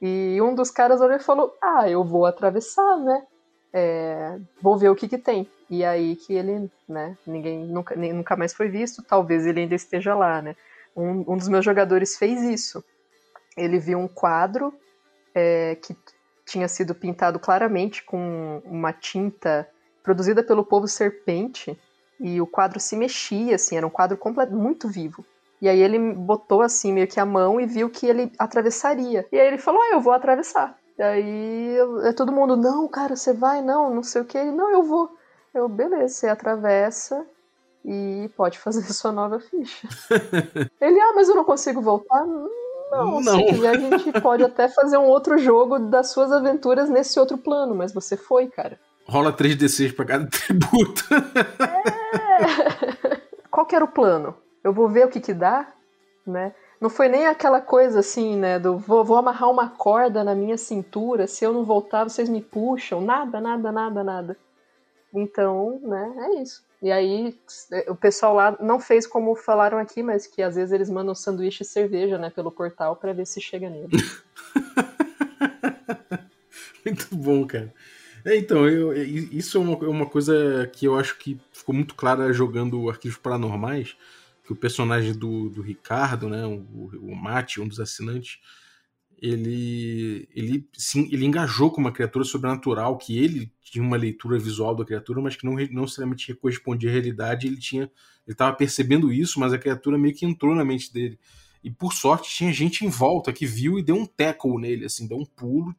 [0.00, 3.22] e um dos caras olhou e falou: Ah, eu vou atravessar, né?
[3.72, 5.48] É, vou ver o que que tem.
[5.72, 9.74] E aí que ele, né, ninguém nunca, nem, nunca mais foi visto, talvez ele ainda
[9.74, 10.54] esteja lá, né.
[10.94, 12.84] Um, um dos meus jogadores fez isso.
[13.56, 14.74] Ele viu um quadro
[15.34, 15.96] é, que
[16.44, 19.66] tinha sido pintado claramente com uma tinta
[20.02, 21.74] produzida pelo povo serpente,
[22.20, 25.24] e o quadro se mexia, assim, era um quadro completo, muito vivo.
[25.58, 29.26] E aí ele botou assim meio que a mão e viu que ele atravessaria.
[29.32, 30.78] E aí ele falou: ah, eu vou atravessar.
[31.00, 34.42] Aí é todo mundo, não, cara, você vai, não, não sei o que.
[34.44, 35.21] Não, eu vou.
[35.54, 37.26] Eu, beleza, você atravessa
[37.84, 39.88] e pode fazer sua nova ficha.
[40.80, 42.24] Ele, ah, mas eu não consigo voltar?
[42.26, 46.90] Não, não, se quiser a gente pode até fazer um outro jogo das suas aventuras
[46.90, 48.78] nesse outro plano, mas você foi, cara.
[49.06, 51.02] Rola 3d6 pra cada tributo.
[51.64, 53.20] É.
[53.50, 54.34] Qual que era o plano?
[54.62, 55.66] Eu vou ver o que que dá,
[56.26, 56.54] né?
[56.80, 58.58] Não foi nem aquela coisa assim, né?
[58.58, 62.40] Do vou, vou amarrar uma corda na minha cintura, se eu não voltar, vocês me
[62.40, 63.00] puxam.
[63.00, 64.36] Nada, nada, nada, nada.
[65.12, 66.64] Então, né, é isso.
[66.82, 67.38] E aí,
[67.86, 71.62] o pessoal lá não fez como falaram aqui, mas que às vezes eles mandam sanduíche
[71.62, 73.88] e cerveja, né, pelo portal para ver se chega nele.
[76.84, 77.72] muito bom, cara.
[78.24, 81.94] É, então, eu, isso é uma, é uma coisa que eu acho que ficou muito
[81.94, 83.96] clara jogando Arquivos Paranormais,
[84.44, 88.40] que o personagem do, do Ricardo, né, o, o Mate, um dos assinantes,
[89.22, 94.74] ele, ele, sim, ele engajou com uma criatura sobrenatural, que ele tinha uma leitura visual
[94.74, 97.46] da criatura, mas que não, não necessariamente correspondia à realidade.
[97.46, 101.20] Ele tinha, ele estava percebendo isso, mas a criatura meio que entrou na mente dele.
[101.62, 105.06] E por sorte tinha gente em volta que viu e deu um tackle nele, assim,
[105.06, 105.72] deu um pulo,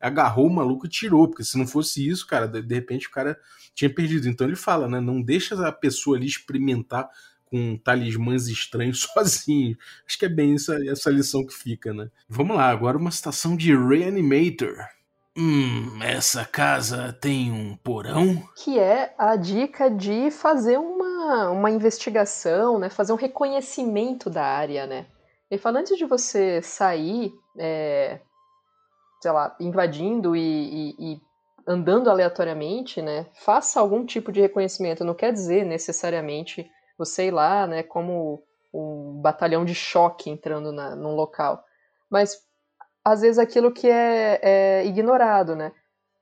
[0.00, 3.38] agarrou o maluco e tirou, porque se não fosse isso, cara, de, repente o cara
[3.74, 4.26] tinha perdido.
[4.26, 7.06] Então ele fala, né, não deixa a pessoa ali experimentar
[7.50, 9.76] com talismãs estranhos sozinho.
[10.06, 12.08] Acho que é bem essa, essa lição que fica, né?
[12.28, 14.76] Vamos lá, agora uma citação de Reanimator.
[15.36, 18.42] Hum, essa casa tem um porão?
[18.56, 22.90] Que é a dica de fazer uma, uma investigação, né?
[22.90, 25.06] Fazer um reconhecimento da área, né?
[25.50, 28.20] Ele fala, antes de você sair, é,
[29.20, 31.20] sei lá, invadindo e, e, e
[31.66, 33.26] andando aleatoriamente, né?
[33.34, 35.04] Faça algum tipo de reconhecimento.
[35.04, 36.68] Não quer dizer necessariamente
[37.00, 41.64] você ir lá, né, como um batalhão de choque entrando na, num local.
[42.08, 42.36] Mas,
[43.04, 45.72] às vezes, aquilo que é, é ignorado, né?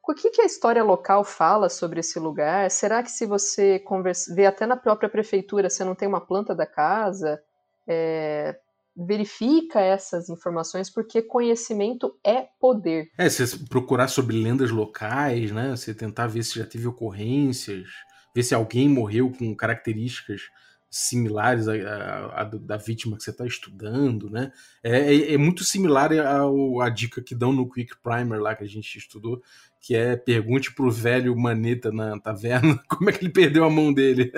[0.07, 2.71] O que, que a história local fala sobre esse lugar?
[2.71, 6.55] Será que se você conversa, vê até na própria prefeitura, você não tem uma planta
[6.55, 7.39] da casa?
[7.87, 8.57] É,
[8.97, 13.11] verifica essas informações porque conhecimento é poder.
[13.19, 15.71] É, você procurar sobre lendas locais, né?
[15.77, 17.87] Você tentar ver se já teve ocorrências,
[18.35, 20.43] ver se alguém morreu com características
[20.91, 24.53] similares à, à, à, da vítima que você está estudando, né?
[24.83, 28.65] É, é, é, muito similar ao, à dica que dão no Quick Primer lá que
[28.65, 29.43] a gente estudou,
[29.81, 33.93] que é pergunte pro velho maneta na taverna como é que ele perdeu a mão
[33.93, 34.33] dele.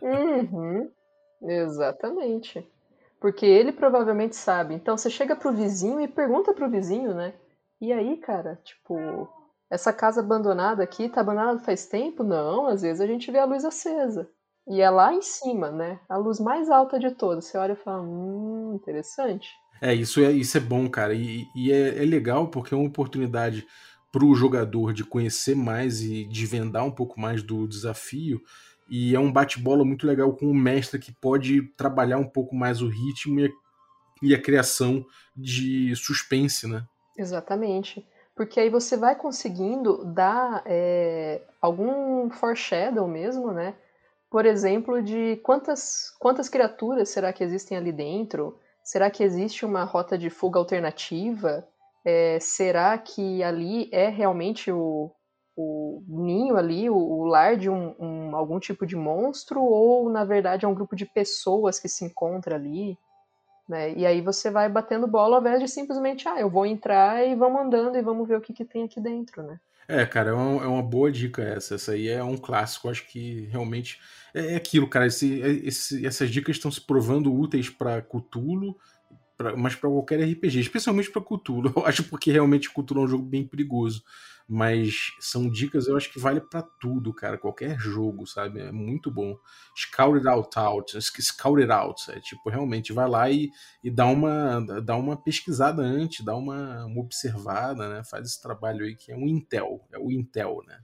[0.00, 0.90] uhum,
[1.42, 2.66] exatamente.
[3.20, 4.74] Porque ele provavelmente sabe.
[4.74, 7.34] Então você chega pro vizinho e pergunta pro vizinho, né?
[7.80, 9.28] E aí, cara, tipo,
[9.70, 12.22] essa casa abandonada aqui tá abandonada faz tempo?
[12.22, 14.28] Não, às vezes a gente vê a luz acesa.
[14.68, 15.98] E é lá em cima, né?
[16.08, 17.46] A luz mais alta de todas.
[17.46, 19.48] Você olha e fala, hum, interessante.
[19.80, 21.14] É, isso é, isso é bom, cara.
[21.14, 23.66] E, e é, é legal porque é uma oportunidade
[24.12, 28.42] para o jogador de conhecer mais e desvendar um pouco mais do desafio.
[28.90, 32.82] E é um bate-bola muito legal com o mestre que pode trabalhar um pouco mais
[32.82, 33.50] o ritmo e a,
[34.22, 35.04] e a criação
[35.36, 36.84] de suspense, né?
[37.16, 38.06] Exatamente.
[38.34, 43.74] Porque aí você vai conseguindo dar é, algum foreshadow mesmo, né?
[44.30, 48.58] Por exemplo, de quantas, quantas criaturas será que existem ali dentro?
[48.84, 51.66] Será que existe uma rota de fuga alternativa?
[52.04, 55.10] É, será que ali é realmente o,
[55.56, 59.62] o ninho ali, o, o lar de um, um, algum tipo de monstro?
[59.62, 62.98] Ou, na verdade, é um grupo de pessoas que se encontra ali?
[63.68, 63.92] Né?
[63.94, 67.34] E aí você vai batendo bola ao invés de simplesmente, ah, eu vou entrar e
[67.34, 69.60] vamos andando e vamos ver o que, que tem aqui dentro, né?
[69.90, 71.74] É, cara, é uma, é uma boa dica essa.
[71.76, 72.90] Essa aí é um clássico.
[72.90, 73.98] Acho que realmente
[74.34, 75.06] é, é aquilo, cara.
[75.06, 78.76] Esse, é, esse, essas dicas estão se provando úteis para Cthulhu,
[79.36, 81.72] pra, mas para qualquer RPG, especialmente para Cthulhu.
[81.76, 84.04] Eu acho porque realmente Cthulhu é um jogo bem perigoso.
[84.50, 87.36] Mas são dicas, eu acho que vale para tudo, cara.
[87.36, 88.60] Qualquer jogo, sabe?
[88.60, 89.36] É muito bom.
[89.76, 91.02] Scout it out, out.
[91.02, 92.10] Scout it out.
[92.10, 93.50] É tipo, realmente, vai lá e,
[93.84, 98.02] e dá, uma, dá uma pesquisada antes, dá uma, uma observada, né?
[98.04, 99.86] Faz esse trabalho aí que é um Intel.
[99.92, 100.80] É o Intel, né?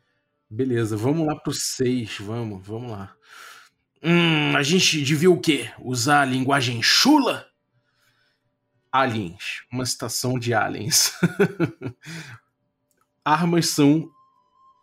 [0.50, 2.18] Beleza, vamos lá pro 6.
[2.18, 3.16] Vamos, vamos lá.
[4.02, 5.70] Hum, a gente devia o quê?
[5.80, 7.46] Usar a linguagem chula?
[8.92, 9.64] Aliens.
[9.72, 11.14] Uma citação de aliens.
[13.24, 14.10] armas são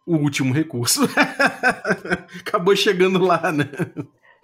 [0.06, 1.01] o último recurso.
[2.41, 3.65] Acabou chegando lá, né?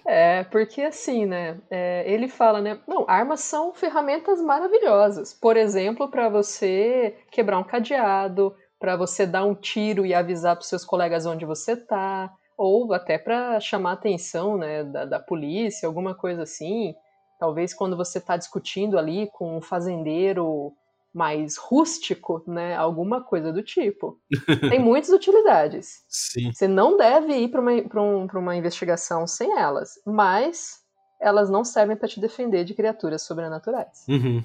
[0.05, 1.59] É, porque assim, né?
[1.69, 2.79] É, ele fala, né?
[2.87, 5.33] Não, armas são ferramentas maravilhosas.
[5.33, 10.63] Por exemplo, para você quebrar um cadeado, para você dar um tiro e avisar para
[10.63, 15.87] seus colegas onde você tá, ou até para chamar a atenção, né, da, da polícia,
[15.87, 16.95] alguma coisa assim.
[17.39, 20.73] Talvez quando você está discutindo ali com um fazendeiro
[21.17, 22.75] mais rústico, né?
[22.75, 24.19] Alguma coisa do tipo.
[24.69, 26.03] Tem muitas utilidades.
[26.07, 26.51] Sim.
[26.53, 30.83] Você não deve ir para uma, um, uma investigação sem elas, mas
[31.19, 34.05] elas não servem para te defender de criaturas sobrenaturais.
[34.07, 34.43] Uhum.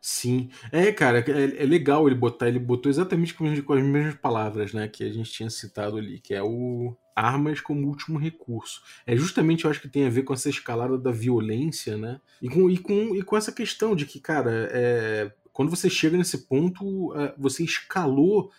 [0.00, 0.50] Sim.
[0.70, 4.72] É, cara, é, é, legal ele botar, ele botou exatamente com, com as mesmas palavras,
[4.72, 8.82] né, que a gente tinha citado ali, que é o armas como último recurso.
[9.06, 12.20] É justamente, eu acho que tem a ver com essa escalada da violência, né?
[12.42, 16.18] E com, e com, e com essa questão de que, cara, é, quando você chega
[16.18, 18.50] nesse ponto, é, você escalou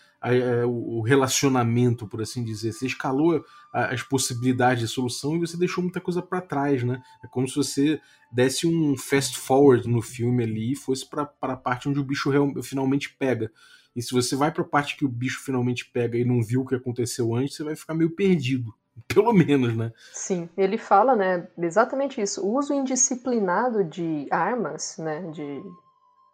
[0.67, 2.71] o relacionamento, por assim dizer.
[2.71, 6.99] Você escalou as possibilidades de solução e você deixou muita coisa para trás, né?
[7.23, 11.55] É como se você desse um fast forward no filme ali e fosse para a
[11.55, 13.51] parte onde o bicho real, finalmente pega.
[13.95, 16.61] E se você vai para a parte que o bicho finalmente pega e não viu
[16.61, 18.73] o que aconteceu antes, você vai ficar meio perdido.
[19.07, 19.91] Pelo menos, né?
[20.11, 22.43] Sim, ele fala, né, exatamente isso.
[22.43, 25.61] O uso indisciplinado de armas, né, de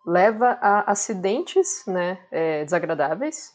[0.06, 3.54] leva a acidentes, né, é, desagradáveis,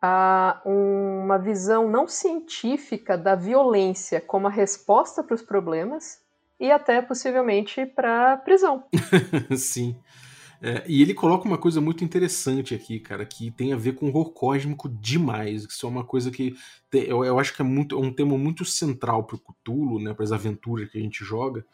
[0.00, 6.18] a uma visão não científica da violência como a resposta para os problemas
[6.60, 8.84] e até possivelmente para prisão.
[9.56, 9.96] Sim.
[10.60, 14.08] É, e ele coloca uma coisa muito interessante aqui, cara, que tem a ver com
[14.08, 15.64] horror cósmico demais.
[15.64, 16.56] Isso é uma coisa que
[16.92, 20.14] eu, eu acho que é, muito, é um tema muito central para o Cthulhu, né,
[20.14, 21.64] para as aventuras que a gente joga,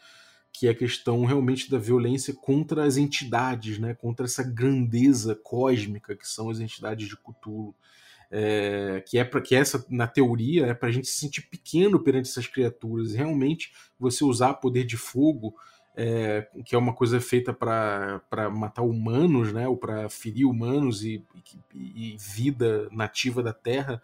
[0.52, 6.14] que é a questão realmente da violência contra as entidades, né, contra essa grandeza cósmica
[6.14, 7.74] que são as entidades de Cthulhu.
[8.34, 12.00] É, que é para que essa na teoria é para a gente se sentir pequeno
[12.00, 15.54] perante essas criaturas realmente você usar poder de fogo
[15.94, 21.22] é, que é uma coisa feita para matar humanos, né, ou para ferir humanos e,
[21.74, 24.00] e, e, vida nativa da Terra,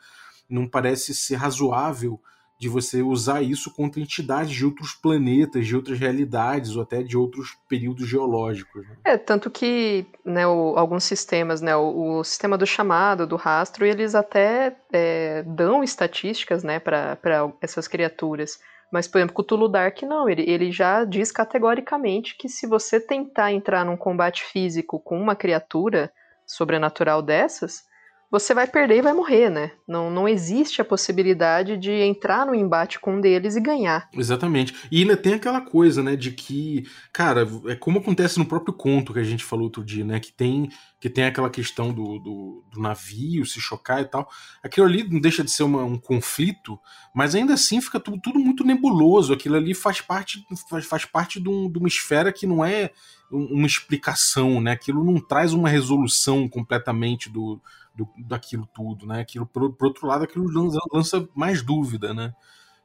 [0.49, 2.21] não parece ser razoável
[2.59, 7.17] de você usar isso contra entidades de outros planetas, de outras realidades ou até de
[7.17, 8.85] outros períodos geológicos.
[8.87, 8.97] Né?
[9.05, 13.87] É, tanto que né, o, alguns sistemas, né, o, o, sistema do chamado, do rastro,
[13.87, 17.17] eles até é, dão estatísticas né, para
[17.61, 18.59] essas criaturas.
[18.91, 23.53] Mas, por exemplo, Cthulhu Dark não, ele, ele já diz categoricamente que se você tentar
[23.53, 26.11] entrar num combate físico com uma criatura
[26.45, 27.83] sobrenatural dessas,
[28.31, 29.73] você vai perder e vai morrer, né?
[29.87, 34.09] Não, não existe a possibilidade de entrar no embate com um deles e ganhar.
[34.13, 34.75] Exatamente.
[34.91, 39.15] E ainda tem aquela coisa, né, de que, cara, é como acontece no próprio conto
[39.15, 40.69] que a gente falou outro dia, né, que tem
[41.01, 44.29] que tem aquela questão do, do, do navio se chocar e tal.
[44.63, 46.79] Aquilo ali não deixa de ser uma, um conflito,
[47.15, 49.33] mas ainda assim fica tudo, tudo muito nebuloso.
[49.33, 52.91] Aquilo ali faz parte, faz, faz parte de, um, de uma esfera que não é
[53.31, 54.73] uma explicação, né?
[54.73, 57.61] Aquilo não traz uma resolução completamente do,
[57.99, 59.21] do, daquilo tudo, né?
[59.21, 62.33] Aquilo, por, por outro lado, aquilo lança, lança, mais dúvida, né?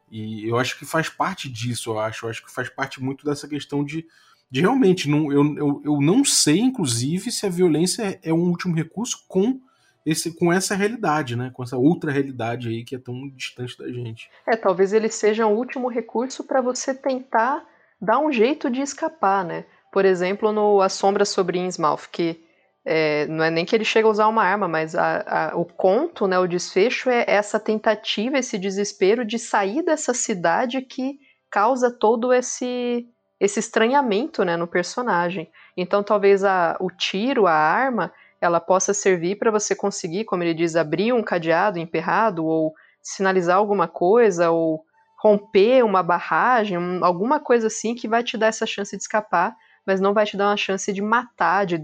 [0.10, 2.26] E eu acho que faz parte disso, eu acho.
[2.26, 4.06] Eu acho que faz parte muito dessa questão de,
[4.50, 8.76] de realmente, não, eu, eu, eu não sei, inclusive, se a violência é um último
[8.76, 9.62] recurso com
[10.06, 11.52] esse, com essa realidade, né?
[11.54, 14.30] Com essa outra realidade aí que é tão distante da gente.
[14.48, 17.64] É, talvez ele seja um último recurso para você tentar
[18.02, 19.66] dar um jeito de escapar, né?
[19.92, 22.44] Por exemplo, no A Sombra sobre Innsmouth, que
[22.86, 25.64] é, não é nem que ele chega a usar uma arma, mas a, a, o
[25.64, 31.18] conto, né, o desfecho é essa tentativa, esse desespero de sair dessa cidade que
[31.50, 33.08] causa todo esse,
[33.40, 35.50] esse estranhamento né, no personagem.
[35.78, 40.54] Então talvez a, o tiro, a arma, ela possa servir para você conseguir, como ele
[40.54, 44.84] diz, abrir um cadeado emperrado ou sinalizar alguma coisa ou
[45.22, 49.56] romper uma barragem, um, alguma coisa assim que vai te dar essa chance de escapar
[49.86, 51.78] mas não vai te dar uma chance de matar, de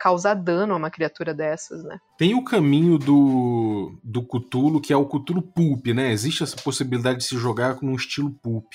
[0.00, 1.98] causar dano a uma criatura dessas, né?
[2.18, 6.12] Tem o caminho do, do Cthulhu, que é o Cthulhu Pulp, né?
[6.12, 8.72] Existe essa possibilidade de se jogar com um estilo Pulp.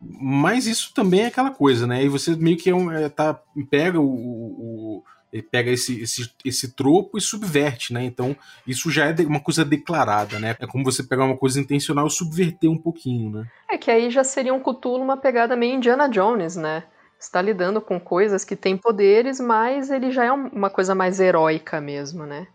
[0.00, 2.04] Mas isso também é aquela coisa, né?
[2.04, 6.30] E você meio que é um, é, tá, pega o, o, o pega esse, esse,
[6.44, 8.04] esse tropo e subverte, né?
[8.04, 8.36] Então,
[8.66, 10.56] isso já é uma coisa declarada, né?
[10.58, 13.46] É como você pegar uma coisa intencional e subverter um pouquinho, né?
[13.70, 16.84] É que aí já seria um Cthulhu uma pegada meio Indiana Jones, né?
[17.22, 21.80] Está lidando com coisas que têm poderes, mas ele já é uma coisa mais heróica
[21.80, 22.48] mesmo, né?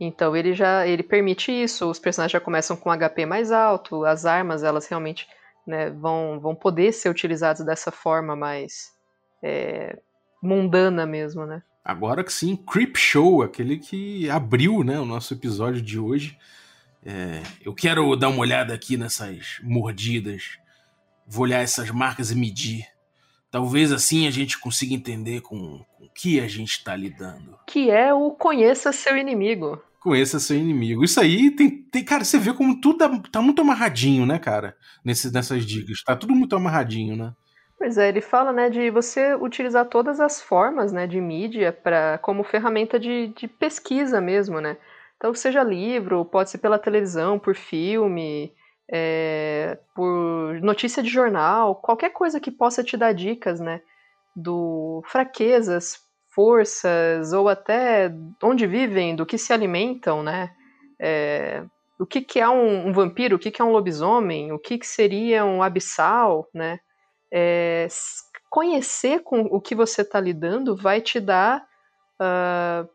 [0.00, 4.24] Então ele já ele permite isso, os personagens já começam com HP mais alto, as
[4.24, 5.28] armas elas realmente
[5.66, 8.92] né, vão, vão poder ser utilizadas dessa forma mais
[9.42, 9.98] é,
[10.42, 11.62] mundana mesmo, né?
[11.84, 16.38] Agora que sim, Creep Show, aquele que abriu né, o nosso episódio de hoje.
[17.04, 20.58] É, eu quero dar uma olhada aqui nessas mordidas,
[21.26, 22.93] vou olhar essas marcas e medir.
[23.54, 27.56] Talvez assim a gente consiga entender com, com o que a gente está lidando.
[27.68, 29.80] Que é o conheça seu inimigo.
[30.00, 31.04] Conheça seu inimigo.
[31.04, 34.76] Isso aí tem, tem cara, você vê como tudo tá, tá muito amarradinho, né, cara?
[35.04, 36.02] Nesse, nessas dicas.
[36.02, 37.32] Tá tudo muito amarradinho, né?
[37.78, 42.18] Pois é, ele fala, né, de você utilizar todas as formas, né, de mídia para
[42.18, 44.76] como ferramenta de, de pesquisa mesmo, né?
[45.16, 48.52] Então, seja livro, pode ser pela televisão, por filme,
[48.90, 53.80] é, por notícia de jornal, qualquer coisa que possa te dar dicas, né,
[54.36, 55.98] do fraquezas,
[56.34, 58.12] forças ou até
[58.42, 60.50] onde vivem, do que se alimentam, né?
[61.00, 61.64] É,
[61.98, 64.78] o que, que é um, um, vampiro, o que, que é um lobisomem, o que,
[64.78, 66.80] que seria um abissal, né?
[67.32, 67.86] É,
[68.50, 71.64] conhecer com o que você está lidando vai te dar
[72.20, 72.88] uh,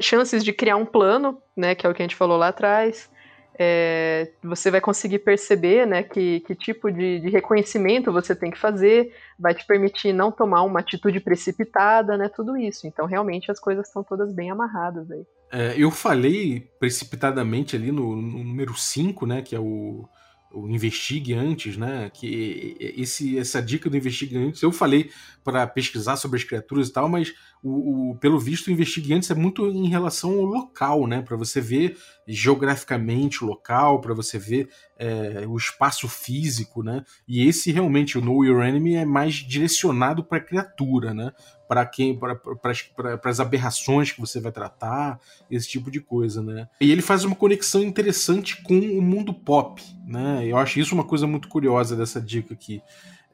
[0.00, 1.74] chances de criar um plano, né?
[1.74, 3.10] Que é o que a gente falou lá atrás
[3.58, 8.58] é, você vai conseguir perceber né, que, que tipo de, de, reconhecimento você tem que
[8.58, 12.86] fazer, vai te permitir não tomar uma atitude precipitada, né, tudo isso.
[12.86, 15.26] Então, realmente, as coisas estão todas bem amarradas aí.
[15.50, 20.08] É, eu falei precipitadamente ali no, no número 5, né, que é o,
[20.52, 22.10] o investigue antes, né?
[22.12, 25.10] Que esse, essa dica do investigue antes, eu falei
[25.44, 29.30] para pesquisar sobre as criaturas e tal, mas o, o, pelo visto o investigue antes
[29.30, 31.22] é muito em relação ao local, né?
[31.22, 34.68] Para você ver geograficamente o local, para você ver
[34.98, 37.04] é, o espaço físico, né?
[37.28, 41.32] E esse realmente o Know Your Enemy é mais direcionado para criatura, né?
[41.68, 46.68] Para quem para as aberrações que você vai tratar, esse tipo de coisa, né?
[46.80, 50.46] E ele faz uma conexão interessante com o mundo pop, né?
[50.46, 52.82] Eu acho isso uma coisa muito curiosa dessa dica aqui.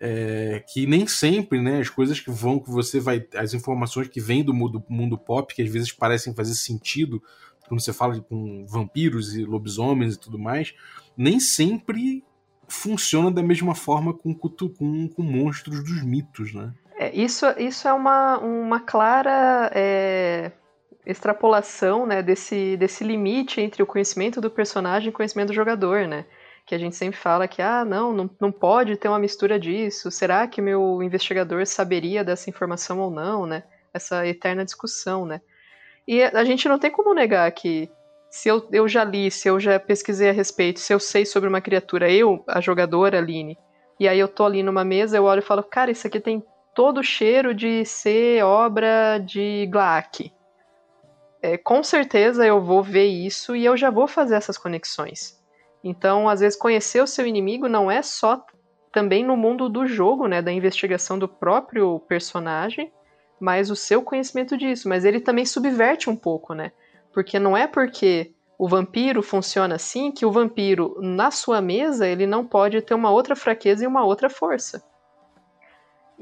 [0.05, 4.20] É, que nem sempre, né, as coisas que vão, que você vai, as informações que
[4.20, 7.22] vêm do mundo, mundo pop, que às vezes parecem fazer sentido
[7.68, 10.74] quando você fala com vampiros e lobisomens e tudo mais,
[11.16, 12.24] nem sempre
[12.68, 16.72] funciona da mesma forma com, com, com monstros dos mitos, né?
[17.03, 20.53] É, isso, isso é uma, uma clara é,
[21.05, 26.07] extrapolação né, desse, desse limite entre o conhecimento do personagem e o conhecimento do jogador,
[26.07, 26.24] né?
[26.64, 30.12] Que a gente sempre fala que, ah, não, não, não pode ter uma mistura disso.
[30.12, 33.64] Será que meu investigador saberia dessa informação ou não, né?
[33.92, 35.40] Essa eterna discussão, né?
[36.07, 37.90] E a gente não tem como negar que
[38.30, 41.48] se eu, eu já li, se eu já pesquisei a respeito, se eu sei sobre
[41.48, 43.59] uma criatura, eu, a jogadora, Aline,
[43.98, 46.44] e aí eu tô ali numa mesa, eu olho e falo, cara, isso aqui tem
[46.75, 50.33] todo cheiro de ser obra de Glaak.
[51.41, 55.41] É, com certeza eu vou ver isso e eu já vou fazer essas conexões.
[55.83, 58.45] Então, às vezes, conhecer o seu inimigo não é só
[58.93, 62.93] também no mundo do jogo, né, da investigação do próprio personagem,
[63.41, 64.89] mas o seu conhecimento disso.
[64.89, 66.70] Mas ele também subverte um pouco, né?
[67.12, 72.27] Porque não é porque o vampiro funciona assim que o vampiro, na sua mesa, ele
[72.27, 74.81] não pode ter uma outra fraqueza e uma outra força.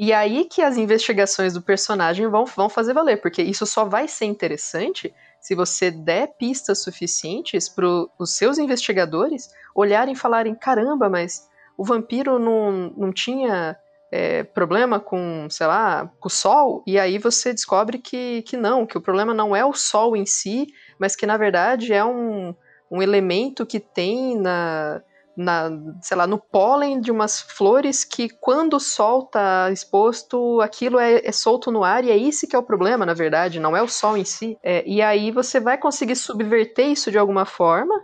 [0.02, 4.08] E aí que as investigações do personagem vão, vão fazer valer, porque isso só vai
[4.08, 7.86] ser interessante se você der pistas suficientes para
[8.18, 11.46] os seus investigadores olharem e falarem: caramba, mas
[11.76, 13.76] o vampiro não, não tinha
[14.10, 18.86] é, problema com, sei lá, com o sol, e aí você descobre que, que não,
[18.86, 20.66] que o problema não é o sol em si,
[20.98, 22.54] mas que na verdade é um,
[22.90, 25.02] um elemento que tem na,
[25.36, 25.70] na,
[26.02, 31.20] sei lá, no pólen de umas flores que quando o sol tá exposto, aquilo é,
[31.24, 33.82] é, solto no ar e é isso que é o problema, na verdade, não é
[33.82, 34.58] o sol em si.
[34.62, 37.94] É, e aí você vai conseguir subverter isso de alguma forma,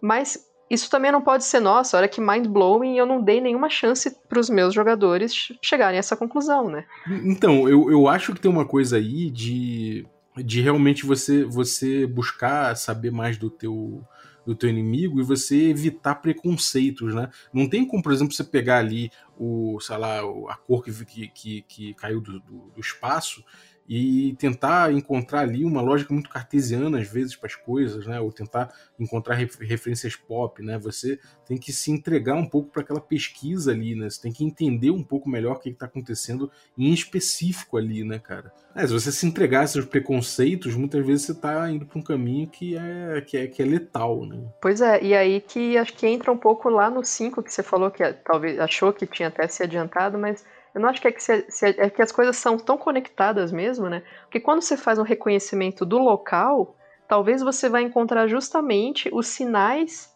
[0.00, 4.14] mas isso também não pode ser, nossa, olha que mind-blowing, eu não dei nenhuma chance
[4.28, 6.84] para os meus jogadores chegarem a essa conclusão, né?
[7.24, 10.06] Então, eu, eu acho que tem uma coisa aí de,
[10.36, 14.04] de realmente você, você buscar saber mais do teu
[14.48, 17.28] do teu inimigo e você evitar preconceitos, né?
[17.52, 21.62] Não tem como, por exemplo, você pegar ali o, sei lá, a cor que, que,
[21.68, 23.44] que caiu do, do, do espaço
[23.88, 28.20] e tentar encontrar ali uma lógica muito cartesiana às vezes para as coisas, né?
[28.20, 28.70] Ou tentar
[29.00, 30.78] encontrar referências pop, né?
[30.78, 34.10] Você tem que se entregar um pouco para aquela pesquisa ali, né?
[34.10, 38.18] Você tem que entender um pouco melhor o que está acontecendo em específico ali, né,
[38.18, 38.52] cara?
[38.74, 42.02] É, se você se entregar a esses preconceitos, muitas vezes você está indo para um
[42.02, 44.38] caminho que é, que é que é letal, né?
[44.60, 47.62] Pois é, e aí que acho que entra um pouco lá no 5 que você
[47.62, 51.12] falou que talvez achou que tinha até se adiantado, mas eu não acho que é
[51.12, 54.02] que, se, se, é que as coisas são tão conectadas mesmo, né?
[54.22, 56.76] Porque quando você faz um reconhecimento do local,
[57.08, 60.12] talvez você vai encontrar justamente os sinais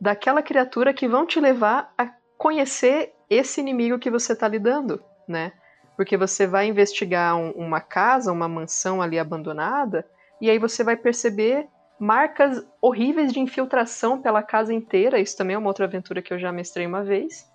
[0.00, 5.52] daquela criatura que vão te levar a conhecer esse inimigo que você está lidando, né?
[5.96, 10.04] Porque você vai investigar um, uma casa, uma mansão ali abandonada,
[10.40, 11.68] e aí você vai perceber
[12.00, 15.20] marcas horríveis de infiltração pela casa inteira.
[15.20, 17.48] Isso também é uma outra aventura que eu já mestrei uma vez.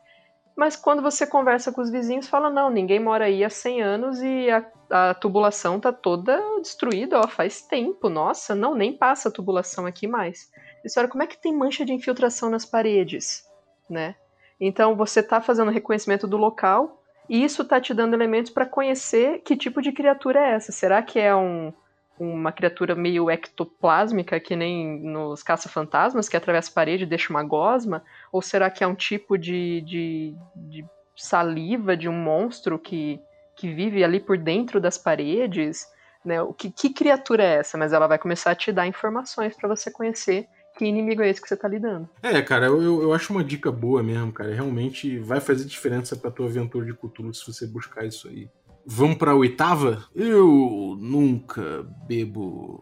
[0.57, 4.21] Mas quando você conversa com os vizinhos, fala: não, ninguém mora aí há 100 anos
[4.23, 8.09] e a, a tubulação tá toda destruída, ó, faz tempo.
[8.09, 10.51] Nossa, não, nem passa a tubulação aqui mais.
[10.83, 13.45] Eles olha, como é que tem mancha de infiltração nas paredes,
[13.87, 14.15] né?
[14.59, 19.41] Então você tá fazendo reconhecimento do local e isso está te dando elementos para conhecer
[19.43, 20.71] que tipo de criatura é essa.
[20.71, 21.71] Será que é um,
[22.19, 27.43] uma criatura meio ectoplásmica, que nem nos caça-fantasmas, que atravessa a parede e deixa uma
[27.43, 28.03] gosma?
[28.31, 33.19] Ou será que é um tipo de, de, de saliva de um monstro que,
[33.55, 35.87] que vive ali por dentro das paredes?
[36.25, 36.41] Né?
[36.41, 37.77] O que, que criatura é essa?
[37.77, 40.47] Mas ela vai começar a te dar informações para você conhecer
[40.77, 42.07] que inimigo é esse que você tá lidando.
[42.21, 44.53] É, cara, eu, eu acho uma dica boa mesmo, cara.
[44.53, 48.47] Realmente vai fazer diferença pra tua aventura de cultura se você buscar isso aí.
[48.89, 50.05] Vamos pra oitava?
[50.15, 52.81] Eu nunca bebo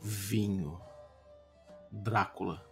[0.00, 0.80] vinho.
[1.92, 2.64] Drácula.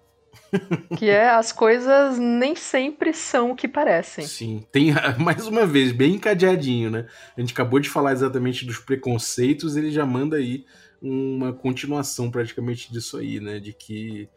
[0.97, 4.27] Que é, as coisas nem sempre são o que parecem.
[4.27, 7.07] Sim, tem mais uma vez, bem encadeadinho, né?
[7.37, 10.65] A gente acabou de falar exatamente dos preconceitos, ele já manda aí
[11.03, 13.61] uma continuação praticamente disso aí, né?
[13.61, 14.29] De que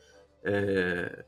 [0.44, 1.24] é,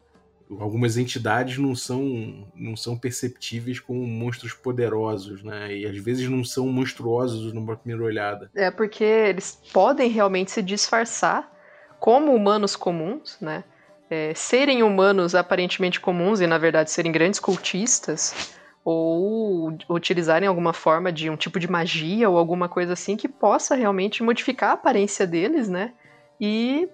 [0.60, 5.76] algumas entidades não são, não são perceptíveis como monstros poderosos, né?
[5.76, 8.50] E às vezes não são monstruosos numa primeira olhada.
[8.56, 11.52] É porque eles podem realmente se disfarçar
[12.00, 13.64] como humanos comuns, né?
[14.10, 18.54] É, serem humanos aparentemente comuns e na verdade serem grandes cultistas
[18.86, 23.76] ou utilizarem alguma forma de um tipo de magia ou alguma coisa assim que possa
[23.76, 25.94] realmente modificar a aparência deles, né?
[26.40, 26.90] E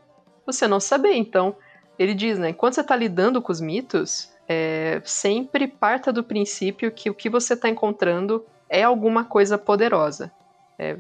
[0.46, 1.14] você não saber.
[1.14, 1.56] Então,
[2.00, 2.54] ele diz, né?
[2.54, 7.30] Quando você está lidando com os mitos, é, sempre parta do princípio que o que
[7.30, 10.32] você está encontrando é alguma coisa poderosa.
[10.78, 10.98] É,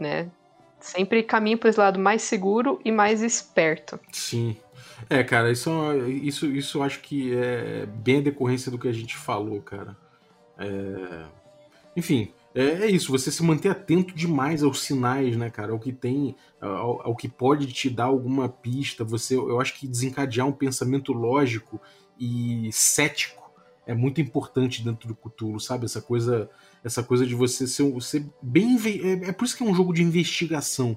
[0.00, 0.28] né?
[0.80, 4.00] Sempre caminhe para esse lado mais seguro e mais esperto.
[4.10, 4.56] Sim.
[5.10, 5.70] É, cara, isso,
[6.08, 9.96] isso, isso acho que é bem a decorrência do que a gente falou, cara.
[10.58, 11.24] É...
[11.96, 15.72] Enfim, é, é, isso, você se manter atento demais aos sinais, né, cara?
[15.72, 19.02] Ao que tem, ao, ao, que pode te dar alguma pista.
[19.04, 21.80] Você, eu acho que desencadear um pensamento lógico
[22.18, 23.42] e cético
[23.86, 25.84] é muito importante dentro do Cthulhu, sabe?
[25.84, 26.48] Essa coisa,
[26.82, 28.78] essa coisa de você ser, ser bem.
[29.02, 30.96] É, é por isso que é um jogo de investigação.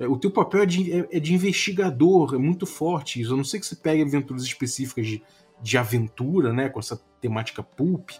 [0.00, 3.32] É, o teu papel é de, é, é de investigador, é muito forte isso.
[3.32, 5.22] A não sei que você pegue aventuras específicas de,
[5.62, 6.68] de aventura, né?
[6.68, 8.10] Com essa temática pulp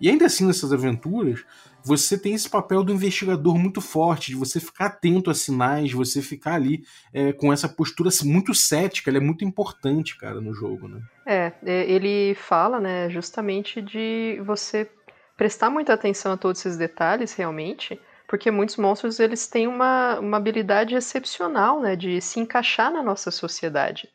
[0.00, 1.44] e ainda assim, nessas aventuras,
[1.84, 5.94] você tem esse papel do investigador muito forte, de você ficar atento a sinais, de
[5.94, 6.82] você ficar ali
[7.14, 11.00] é, com essa postura assim, muito cética, ela é muito importante, cara, no jogo, né?
[11.24, 14.90] É, é, ele fala, né, justamente de você
[15.36, 20.38] prestar muita atenção a todos esses detalhes, realmente, porque muitos monstros, eles têm uma, uma
[20.38, 24.08] habilidade excepcional, né, de se encaixar na nossa sociedade.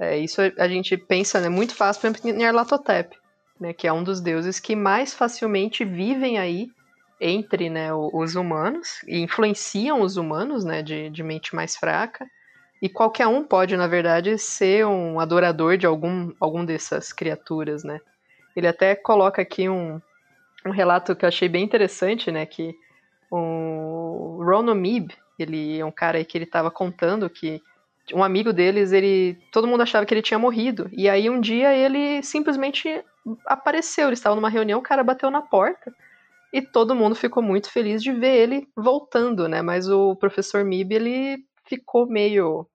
[0.00, 3.19] É, isso a gente pensa, né, muito fácil, por exemplo, em Arlatotep
[3.60, 6.70] né, que é um dos deuses que mais facilmente vivem aí
[7.20, 12.26] entre né, os humanos e influenciam os humanos né, de, de mente mais fraca.
[12.80, 18.00] E qualquer um pode, na verdade, ser um adorador de algum, algum dessas criaturas, né?
[18.56, 20.00] Ele até coloca aqui um,
[20.64, 22.46] um relato que eu achei bem interessante, né?
[22.46, 22.74] Que
[23.30, 27.62] o Ron Mib, ele é um cara aí que ele estava contando que
[28.14, 30.88] um amigo deles, ele todo mundo achava que ele tinha morrido.
[30.92, 33.04] E aí um dia ele simplesmente
[33.46, 35.92] apareceu, eles estavam numa reunião, o cara bateu na porta
[36.52, 39.62] e todo mundo ficou muito feliz de ver ele voltando, né?
[39.62, 42.66] Mas o professor Mib, ele ficou meio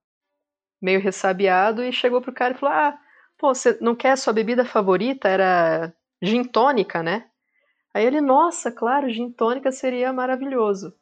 [0.82, 2.98] meio ressabiado e chegou pro cara e falou: "Ah,
[3.38, 5.28] pô, você não quer a sua bebida favorita?
[5.28, 7.26] Era gin tônica, né?"
[7.94, 10.94] Aí ele: "Nossa, claro, gin tônica seria maravilhoso."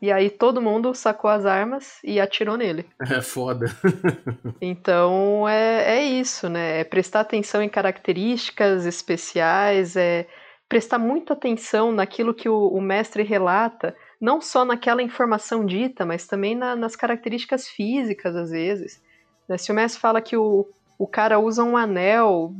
[0.00, 2.86] E aí todo mundo sacou as armas e atirou nele.
[3.16, 3.66] É foda.
[4.60, 6.80] então é, é isso, né?
[6.80, 10.26] É prestar atenção em características especiais, é
[10.68, 16.26] prestar muita atenção naquilo que o, o mestre relata, não só naquela informação dita, mas
[16.26, 19.00] também na, nas características físicas, às vezes.
[19.48, 19.56] Né?
[19.56, 20.68] Se o mestre fala que o,
[20.98, 22.52] o cara usa um anel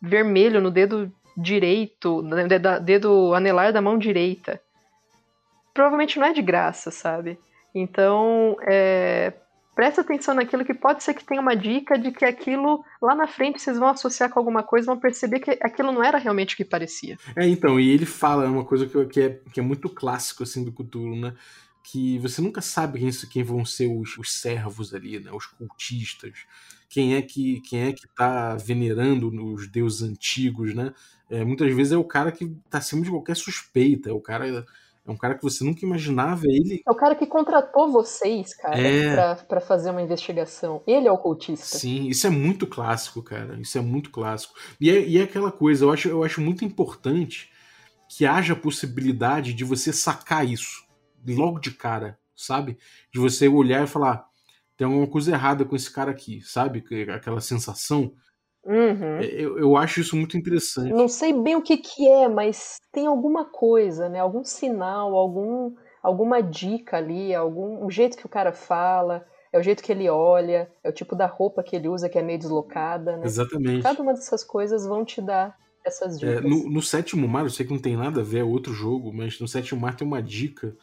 [0.00, 2.36] vermelho no dedo direito, no
[2.80, 4.60] dedo anelar da mão direita
[5.76, 7.38] provavelmente não é de graça, sabe?
[7.74, 9.34] Então, é,
[9.74, 13.28] presta atenção naquilo que pode ser que tenha uma dica de que aquilo lá na
[13.28, 16.56] frente vocês vão associar com alguma coisa, vão perceber que aquilo não era realmente o
[16.56, 17.18] que parecia.
[17.36, 20.64] É, então, e ele fala uma coisa que, que, é, que é muito clássico assim
[20.64, 21.34] do Cthulhu, né?
[21.84, 25.30] Que você nunca sabe quem, quem vão ser os, os servos ali, né?
[25.30, 26.32] Os cultistas.
[26.88, 30.94] Quem é que quem é que tá venerando os deuses antigos, né?
[31.28, 34.64] É, muitas vezes é o cara que tá acima de qualquer suspeita, é o cara
[35.06, 36.82] é um cara que você nunca imaginava ele.
[36.86, 39.14] É o cara que contratou vocês, cara, é...
[39.14, 40.82] pra, pra fazer uma investigação.
[40.86, 41.78] Ele é o cultista.
[41.78, 43.56] Sim, isso é muito clássico, cara.
[43.60, 44.54] Isso é muito clássico.
[44.80, 47.50] E é, e é aquela coisa, eu acho, eu acho muito importante
[48.08, 50.84] que haja a possibilidade de você sacar isso
[51.28, 52.78] logo de cara, sabe?
[53.12, 54.26] De você olhar e falar:
[54.76, 56.84] tem alguma coisa errada com esse cara aqui, sabe?
[57.14, 58.12] Aquela sensação.
[58.66, 59.18] Uhum.
[59.20, 60.90] É, Eu, eu acho isso muito interessante.
[60.92, 64.18] Não sei bem o que que é, mas tem alguma coisa, né?
[64.20, 69.62] Algum sinal, algum, alguma dica ali, algum o jeito que o cara fala, é o
[69.62, 72.38] jeito que ele olha, é o tipo da roupa que ele usa que é meio
[72.38, 73.24] deslocada, né?
[73.24, 73.82] Exatamente.
[73.82, 76.50] Cada uma dessas coisas vão te dar essas É, dicas.
[76.50, 79.12] no, no sétimo mar, eu sei que não tem nada a ver, é outro jogo,
[79.12, 80.76] mas no sétimo mar tem uma dica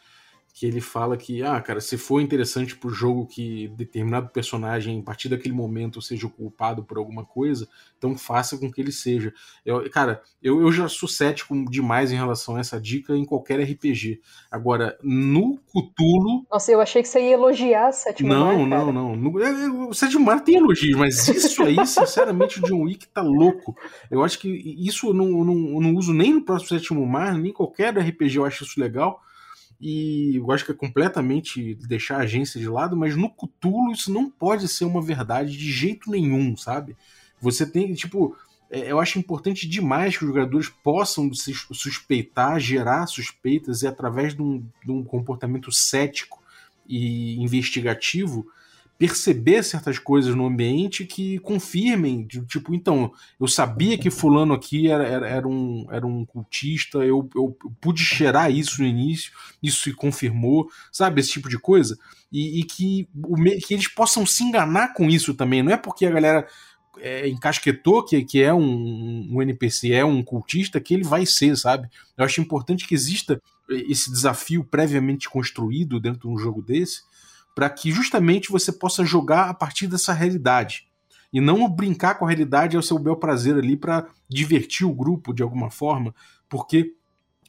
[0.56, 5.02] que ele fala que, ah, cara, se for interessante pro jogo que determinado personagem, a
[5.02, 9.34] partir daquele momento, seja culpado por alguma coisa, então faça com que ele seja.
[9.66, 13.58] Eu- cara, eu, eu já sou cético demais em relação a essa dica em qualquer
[13.60, 14.20] RPG.
[14.48, 19.16] Agora, no Cthulhu, Nossa, eu achei que você ia elogiar Sétimo não, Mar, não, não.
[19.16, 23.08] No- é, é, O Sétimo Mar tem elogios, mas isso aí, sinceramente, o John Wick
[23.08, 23.76] tá louco.
[24.08, 27.34] Eu acho que isso eu não, não, eu não uso nem no próximo Sétimo Mar,
[27.36, 29.20] nem qualquer RPG eu acho isso legal.
[29.86, 34.10] E eu acho que é completamente deixar a agência de lado, mas no Cthulhu isso
[34.10, 36.96] não pode ser uma verdade de jeito nenhum, sabe?
[37.38, 38.34] Você tem, tipo,
[38.70, 44.34] é, eu acho importante demais que os jogadores possam se suspeitar, gerar suspeitas e através
[44.34, 46.42] de um, de um comportamento cético
[46.88, 48.46] e investigativo
[48.98, 55.04] perceber certas coisas no ambiente que confirmem, tipo, então, eu sabia que fulano aqui era,
[55.04, 59.32] era, era um, era um cultista, eu, eu pude cheirar isso no início,
[59.62, 61.98] isso se confirmou, sabe, esse tipo de coisa,
[62.30, 66.06] e, e que, o que eles possam se enganar com isso também, não é porque
[66.06, 66.46] a galera
[66.98, 71.56] é, encasquetou que, que é um, um NPC, é um cultista, que ele vai ser,
[71.56, 71.88] sabe?
[72.16, 77.02] Eu acho importante que exista esse desafio previamente construído dentro de um jogo desse,
[77.54, 80.88] para que justamente você possa jogar a partir dessa realidade.
[81.32, 85.32] E não brincar com a realidade ao seu bel prazer ali para divertir o grupo
[85.32, 86.14] de alguma forma,
[86.48, 86.94] porque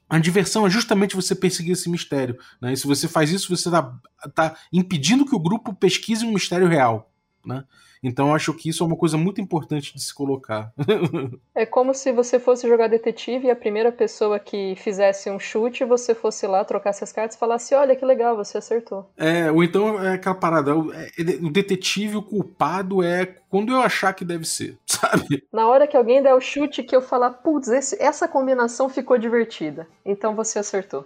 [0.10, 2.38] a diversão é justamente você perseguir esse mistério.
[2.62, 2.74] Né?
[2.74, 4.00] E se você faz isso, você está
[4.34, 7.12] tá impedindo que o grupo pesquise um mistério real.
[7.46, 7.64] Né?
[8.02, 10.72] Então eu acho que isso é uma coisa muito importante de se colocar.
[11.54, 15.86] É como se você fosse jogar detetive e a primeira pessoa que fizesse um chute,
[15.86, 19.10] você fosse lá, trocasse as cartas e falasse: Olha que legal, você acertou.
[19.16, 21.10] É, ou então é aquela parada, o, é,
[21.42, 25.48] o detetive, o culpado é quando eu achar que deve ser, sabe?
[25.52, 29.88] Na hora que alguém der o chute que eu falar, putz, essa combinação ficou divertida.
[30.06, 31.06] Então você acertou,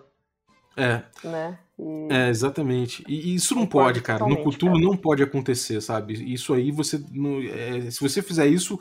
[0.75, 1.59] É, né?
[1.79, 3.03] E- é, exatamente.
[3.07, 4.27] E, e isso não Concordo pode, cara.
[4.27, 4.85] No Cthulhu cara.
[4.85, 6.13] não pode acontecer, sabe?
[6.33, 7.01] Isso aí você.
[7.11, 8.77] não- é, se você fizer isso,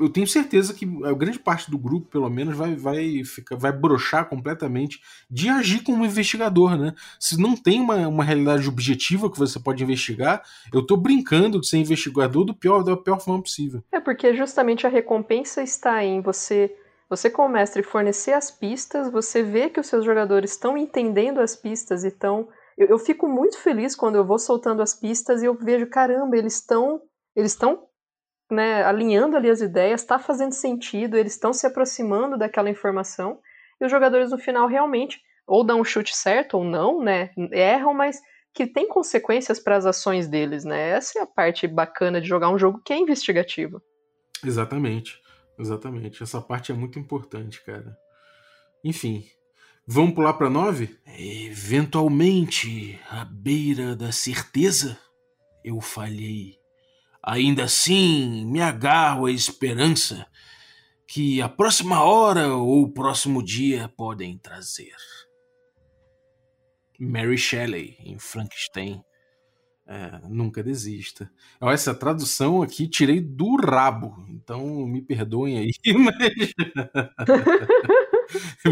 [0.00, 3.72] eu tenho certeza que a grande parte do grupo, pelo menos, vai, vai, ficar, vai
[3.72, 6.94] brochar completamente de agir como investigador, né?
[7.18, 10.42] Se não tem uma, uma realidade objetiva que você pode investigar,
[10.72, 13.82] eu tô brincando de ser investigador do pior, da pior forma possível.
[13.90, 16.72] É porque justamente a recompensa está em você,
[17.08, 21.56] você como mestre fornecer as pistas, você vê que os seus jogadores estão entendendo as
[21.56, 22.48] pistas e estão.
[22.76, 26.36] Eu, eu fico muito feliz quando eu vou soltando as pistas e eu vejo, caramba,
[26.36, 27.00] eles estão.
[27.34, 27.86] Eles estão
[28.50, 33.38] né, alinhando ali as ideias, está fazendo sentido, eles estão se aproximando daquela informação,
[33.78, 37.30] e os jogadores no final realmente ou dão um chute certo ou não, né?
[37.52, 38.20] Erram, mas
[38.52, 40.90] que tem consequências para as ações deles, né?
[40.90, 43.80] Essa é a parte bacana de jogar um jogo que é investigativo.
[44.44, 45.18] Exatamente.
[45.58, 46.22] Exatamente.
[46.22, 47.96] Essa parte é muito importante, cara.
[48.84, 49.26] Enfim.
[49.86, 50.98] Vamos pular pra 9?
[51.18, 54.98] Eventualmente, à beira da certeza,
[55.64, 56.58] eu falhei.
[57.22, 60.26] Ainda assim, me agarro à esperança
[61.06, 64.94] que a próxima hora ou o próximo dia podem trazer.
[67.00, 69.02] Mary Shelley, em Frankenstein.
[69.90, 71.30] É, nunca desista.
[71.62, 76.52] Essa tradução aqui tirei do rabo, então me perdoem aí, mas.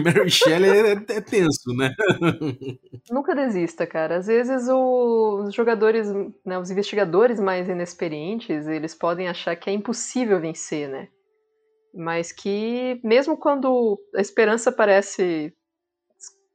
[0.05, 1.95] Mary Shelley é, é tenso, né?
[3.11, 4.17] Nunca desista, cara.
[4.19, 6.09] Às vezes o- os jogadores,
[6.45, 11.09] né, os investigadores mais inexperientes, eles podem achar que é impossível vencer, né?
[11.95, 15.53] Mas que mesmo quando a esperança parece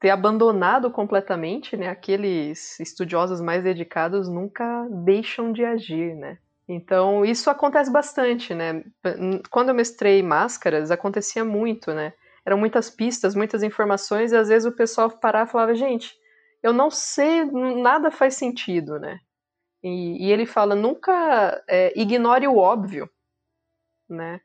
[0.01, 6.39] ter abandonado completamente, né, aqueles estudiosos mais dedicados nunca deixam de agir, né?
[6.67, 8.83] Então, isso acontece bastante, né?
[9.51, 12.13] Quando eu mestrei máscaras, acontecia muito, né?
[12.43, 16.15] Eram muitas pistas, muitas informações, e às vezes o pessoal parava e falava, gente,
[16.63, 19.19] eu não sei, nada faz sentido, né?
[19.83, 23.07] E, e ele fala, nunca é, ignore o óbvio,
[24.09, 24.41] né?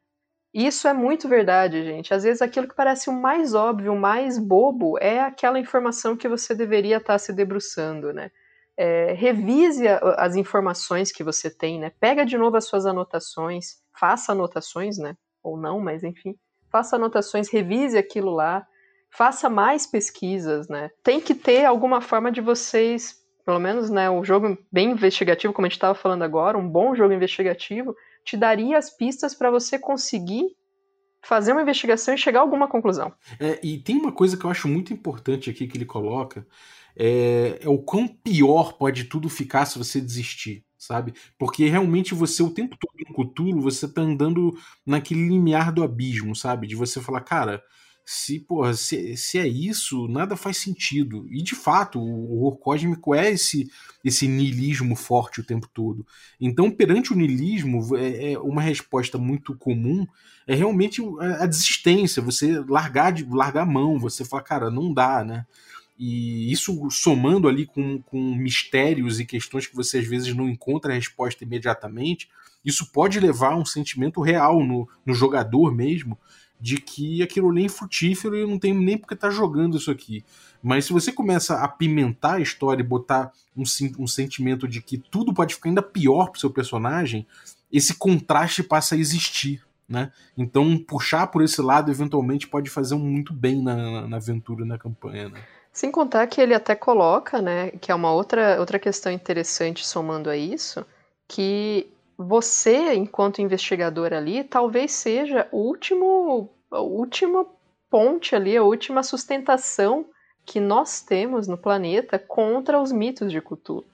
[0.58, 2.14] Isso é muito verdade, gente.
[2.14, 6.26] Às vezes aquilo que parece o mais óbvio, o mais bobo, é aquela informação que
[6.28, 8.30] você deveria estar se debruçando, né?
[8.74, 11.92] É, revise a- as informações que você tem, né?
[12.00, 15.14] Pega de novo as suas anotações, faça anotações, né?
[15.42, 16.34] Ou não, mas enfim,
[16.72, 18.66] faça anotações, revise aquilo lá,
[19.10, 20.90] faça mais pesquisas, né?
[21.02, 25.66] Tem que ter alguma forma de vocês, pelo menos, né, um jogo bem investigativo, como
[25.66, 27.94] a gente estava falando agora, um bom jogo investigativo,
[28.26, 30.44] te daria as pistas para você conseguir
[31.22, 33.12] fazer uma investigação e chegar a alguma conclusão.
[33.40, 36.46] É, e tem uma coisa que eu acho muito importante aqui que ele coloca,
[36.94, 41.14] é, é o quão pior pode tudo ficar se você desistir sabe?
[41.38, 46.36] Porque realmente você, o tempo todo em Cthulhu, você tá andando naquele limiar do abismo,
[46.36, 46.66] sabe?
[46.66, 47.62] De você falar, cara,
[48.08, 51.26] se, porra, se, se é isso, nada faz sentido.
[51.28, 53.68] E de fato, o horror cósmico é esse,
[54.04, 56.06] esse niilismo forte o tempo todo.
[56.40, 60.06] Então, perante o niilismo, é, é uma resposta muito comum
[60.46, 64.94] é realmente a, a desistência, você largar de largar a mão, você falar, cara, não
[64.94, 65.44] dá, né?
[65.98, 70.92] E isso somando ali com, com mistérios e questões que você às vezes não encontra
[70.92, 72.28] a resposta imediatamente,
[72.64, 76.16] isso pode levar a um sentimento real no, no jogador mesmo,
[76.60, 80.24] de que aquilo nem é frutífero e não tenho nem porque tá jogando isso aqui.
[80.62, 83.62] Mas se você começa a pimentar a história e botar um,
[83.98, 87.26] um sentimento de que tudo pode ficar ainda pior pro seu personagem,
[87.70, 89.64] esse contraste passa a existir.
[89.88, 90.10] Né?
[90.36, 95.28] Então, puxar por esse lado eventualmente pode fazer muito bem na, na aventura, na campanha.
[95.28, 95.40] Né?
[95.72, 100.28] Sem contar que ele até coloca, né, que é uma outra, outra questão interessante somando
[100.28, 100.84] a isso,
[101.28, 101.86] que
[102.16, 107.46] você, enquanto investigador ali, talvez seja o último, a última
[107.90, 110.06] ponte ali, a última sustentação
[110.44, 113.84] que nós temos no planeta contra os mitos de Cthulhu.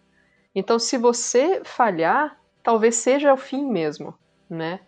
[0.55, 4.15] Então, se você falhar, talvez seja o fim mesmo,
[4.49, 4.81] né?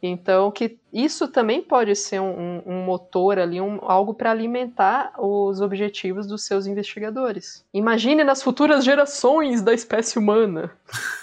[0.00, 5.60] Então, que isso também pode ser um, um motor ali, um, algo para alimentar os
[5.60, 7.64] objetivos dos seus investigadores.
[7.74, 10.70] Imagine nas futuras gerações da espécie humana.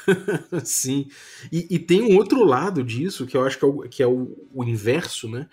[0.63, 1.07] Sim.
[1.49, 4.07] E, e, tem um outro lado disso, que eu acho que é o, que é
[4.07, 5.47] o, o inverso, né?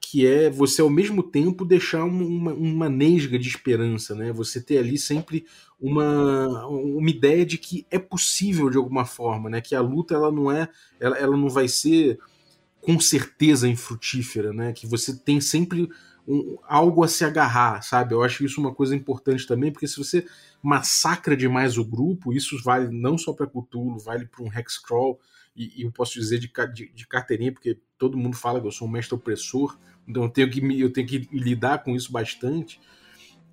[0.00, 4.32] Que é você ao mesmo tempo deixar uma, uma nesga de esperança, né?
[4.32, 5.46] Você ter ali sempre
[5.80, 9.60] uma, uma ideia de que é possível de alguma forma, né?
[9.60, 10.68] Que a luta ela não é,
[10.98, 12.18] ela, ela não vai ser
[12.84, 14.72] com certeza infrutífera, né?
[14.72, 15.88] Que você tem sempre
[16.28, 18.14] um, algo a se agarrar, sabe?
[18.14, 20.26] Eu acho isso uma coisa importante também, porque se você
[20.62, 25.18] massacra demais o grupo, isso vale não só para Cthulhu, vale para um Hexcrawl,
[25.56, 28.72] e, e, eu posso dizer de, de, de, carteirinha, porque todo mundo fala que eu
[28.72, 32.80] sou um mestre opressor, então eu tenho que, eu tenho que lidar com isso bastante.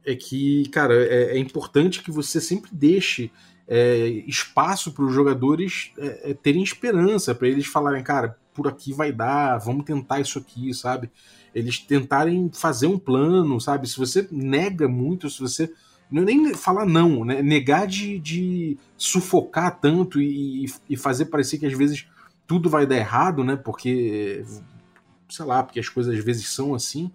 [0.03, 3.31] É que, cara, é, é importante que você sempre deixe
[3.67, 8.93] é, espaço para os jogadores é, é, terem esperança, para eles falarem, cara, por aqui
[8.93, 11.09] vai dar, vamos tentar isso aqui, sabe?
[11.53, 13.87] Eles tentarem fazer um plano, sabe?
[13.87, 15.71] Se você nega muito, se você.
[16.13, 17.41] É nem falar não, né?
[17.41, 22.05] Negar de, de sufocar tanto e, e fazer parecer que às vezes
[22.45, 23.55] tudo vai dar errado, né?
[23.55, 24.43] Porque.
[25.29, 27.11] Sei lá, porque as coisas às vezes são assim.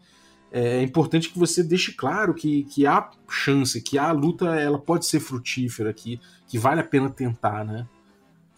[0.51, 5.05] É importante que você deixe claro que, que há chance, que a luta ela pode
[5.05, 7.87] ser frutífera, que, que vale a pena tentar, né?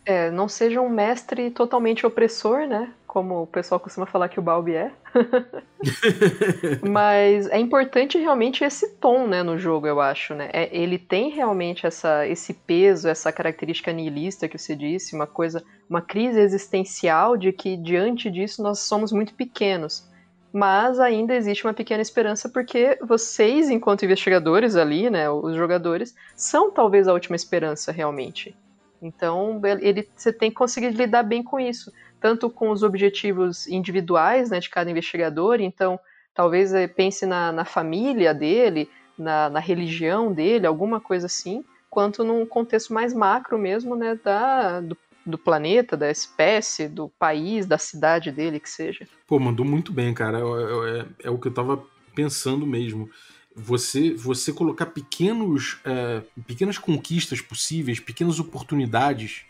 [0.09, 2.95] É, não seja um mestre totalmente opressor, né?
[3.07, 4.91] Como o pessoal costuma falar que o Balbi é.
[6.89, 10.49] Mas é importante realmente esse tom, né, no jogo, eu acho, né?
[10.51, 15.63] É, ele tem realmente essa, esse peso, essa característica nihilista que você disse, uma coisa,
[15.91, 20.09] uma crise existencial de que diante disso nós somos muito pequenos.
[20.51, 26.71] Mas ainda existe uma pequena esperança porque vocês, enquanto investigadores ali, né, os jogadores, são
[26.71, 28.57] talvez a última esperança realmente.
[29.01, 34.51] Então, ele, você tem que conseguir lidar bem com isso, tanto com os objetivos individuais
[34.51, 35.61] né, de cada investigador.
[35.61, 35.99] Então,
[36.35, 38.89] talvez eh, pense na, na família dele,
[39.19, 44.81] na, na, religião dele, alguma coisa assim, quanto num contexto mais macro mesmo, né, da,
[44.81, 49.07] do, do planeta, da espécie, do país, da cidade dele, que seja.
[49.27, 50.39] Pô, mandou muito bem, cara.
[50.39, 51.83] É, é, é o que eu tava
[52.15, 53.09] pensando mesmo
[53.55, 59.43] você você colocar pequenos é, pequenas conquistas possíveis, pequenas oportunidades,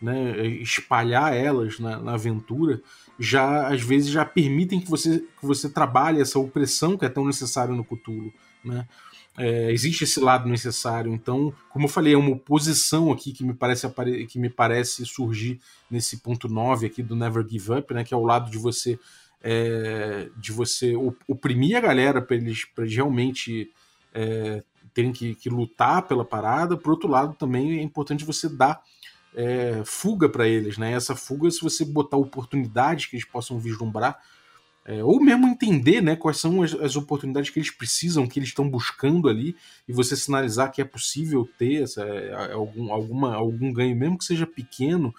[0.00, 2.82] né, espalhar elas na, na, aventura,
[3.18, 7.24] já às vezes já permitem que você que você trabalhe essa opressão que é tão
[7.24, 8.32] necessária no Cthulhu,
[8.64, 8.86] né?
[9.36, 13.52] É, existe esse lado necessário, então, como eu falei, é uma oposição aqui que me
[13.52, 13.84] parece
[14.28, 18.16] que me parece surgir nesse ponto 9 aqui do Never Give Up, né, que é
[18.16, 18.96] o lado de você
[19.46, 20.94] é, de você
[21.28, 23.70] oprimir a galera para eles, eles realmente
[24.14, 24.62] é,
[24.94, 26.78] terem que, que, lutar pela parada.
[26.78, 28.82] Por outro lado, também é importante você dar
[29.36, 30.92] é, fuga para eles, né?
[30.92, 34.18] Essa fuga, se você botar oportunidades que eles possam vislumbrar,
[34.86, 38.50] é, ou mesmo entender né, quais são as, as, oportunidades que eles precisam, que eles
[38.50, 39.56] estão buscando ali,
[39.88, 44.24] e você sinalizar que é possível ter essa, é, algum, alguma, algum ganho, mesmo que
[44.24, 45.14] seja pequeno,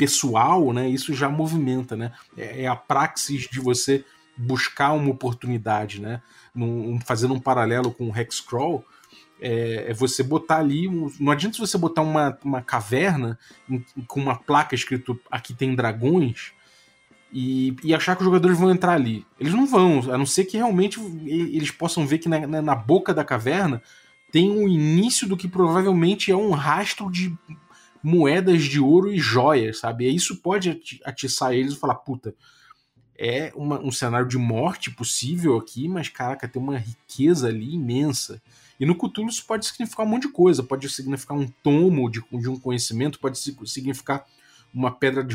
[0.00, 2.10] pessoal, né, isso já movimenta, né?
[2.34, 4.02] É, é a praxis de você
[4.34, 6.22] buscar uma oportunidade, né?
[6.54, 8.82] Num, fazendo um paralelo com o Hexcrawl,
[9.38, 10.88] é, é, você botar ali.
[11.20, 13.38] Não adianta você botar uma, uma caverna
[14.06, 16.52] com uma placa escrito aqui tem dragões
[17.30, 19.26] e, e, achar que os jogadores vão entrar ali.
[19.38, 22.74] Eles não vão, a não ser que realmente eles possam ver que na, na, na
[22.74, 23.82] boca da caverna
[24.32, 27.36] tem o início do que provavelmente é um rastro de
[28.02, 30.08] moedas de ouro e joias, sabe?
[30.08, 32.34] E isso pode atiçar eles e falar, puta,
[33.18, 38.40] é uma, um cenário de morte possível aqui, mas caraca, tem uma riqueza ali imensa.
[38.78, 42.22] E no Cthulhu isso pode significar um monte de coisa, pode significar um tomo de,
[42.32, 44.24] de um conhecimento, pode significar
[44.72, 45.34] uma pedra de,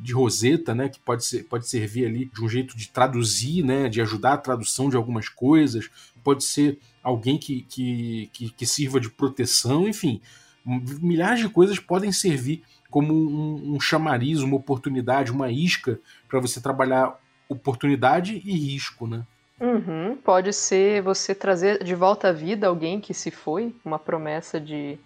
[0.00, 3.88] de roseta, né, que pode, ser, pode servir ali de um jeito de traduzir, né,
[3.88, 5.90] de ajudar a tradução de algumas coisas,
[6.22, 10.20] pode ser alguém que, que, que, que sirva de proteção, enfim,
[10.64, 15.98] milhares de coisas podem servir como um, um chamariz, uma oportunidade, uma isca
[16.28, 19.24] para você trabalhar oportunidade e risco, né?
[19.60, 20.16] Uhum.
[20.16, 24.98] Pode ser você trazer de volta à vida alguém que se foi, uma promessa de,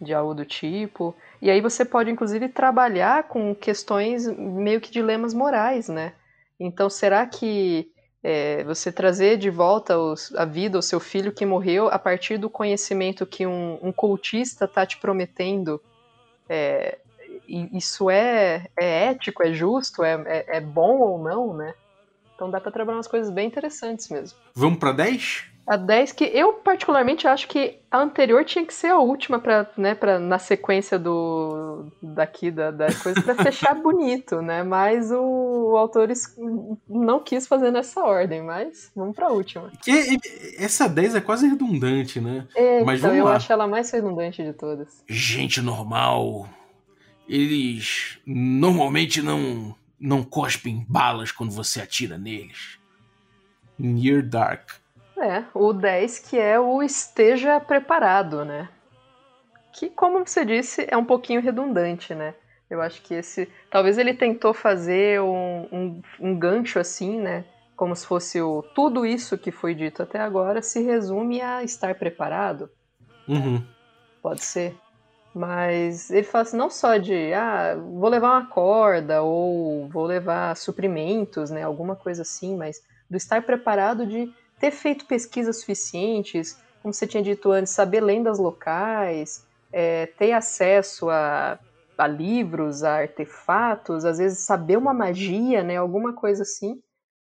[0.00, 1.14] de algo do tipo.
[1.42, 6.12] E aí você pode, inclusive, trabalhar com questões meio que dilemas morais, né?
[6.58, 7.90] Então, será que
[8.22, 12.38] é, você trazer de volta os, a vida o seu filho que morreu a partir
[12.38, 15.80] do conhecimento que um, um cultista está te prometendo,
[16.48, 16.98] é,
[17.48, 21.74] isso é, é, ético, é justo, é, é, é bom ou não, né?
[22.34, 24.38] Então dá para trabalhar umas coisas bem interessantes mesmo.
[24.54, 25.55] Vamos para 10?
[25.66, 29.68] A 10 que eu particularmente acho que a anterior tinha que ser a última para,
[29.76, 34.62] né, para na sequência do daqui da, da coisa para fechar bonito, né?
[34.62, 36.08] Mas o, o autor
[36.88, 39.72] não quis fazer nessa ordem, mas vamos para a última.
[39.82, 40.18] Que,
[40.56, 42.46] essa 10 é quase redundante, né?
[42.54, 43.34] É, mas então, eu lá.
[43.34, 45.02] acho ela mais redundante de todas.
[45.08, 46.48] Gente normal,
[47.28, 52.78] eles normalmente não não cospem balas quando você atira neles.
[53.78, 54.70] Near Dark.
[55.18, 58.68] É, o 10 que é o esteja preparado, né?
[59.72, 62.34] Que, como você disse, é um pouquinho redundante, né?
[62.68, 63.48] Eu acho que esse.
[63.70, 67.44] Talvez ele tentou fazer um, um, um gancho assim, né?
[67.76, 68.62] Como se fosse o.
[68.74, 72.68] Tudo isso que foi dito até agora se resume a estar preparado.
[73.28, 73.64] Uhum.
[74.20, 74.74] Pode ser.
[75.34, 80.56] Mas ele fala assim, não só de, ah, vou levar uma corda ou vou levar
[80.56, 86.92] suprimentos, né, alguma coisa assim, mas do estar preparado de ter feito pesquisas suficientes, como
[86.92, 91.58] você tinha dito antes, saber lendas locais, é, ter acesso a,
[91.98, 96.80] a livros, a artefatos, às vezes saber uma magia, né, alguma coisa assim,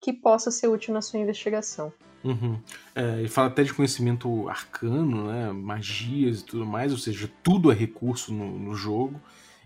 [0.02, 1.92] que possa ser útil na sua investigação.
[2.24, 2.60] Uhum.
[2.96, 5.52] É, ele fala até de conhecimento arcano, né?
[5.52, 9.20] magias e tudo mais, ou seja, tudo é recurso no, no jogo.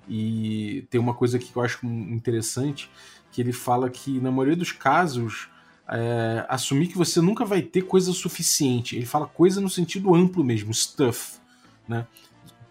[0.08, 2.90] E tem uma coisa que eu acho interessante,
[3.32, 5.50] que ele fala que na maioria dos casos,
[5.92, 8.96] é, assumir que você nunca vai ter coisa suficiente.
[8.96, 11.40] Ele fala coisa no sentido amplo mesmo, stuff,
[11.88, 12.08] né?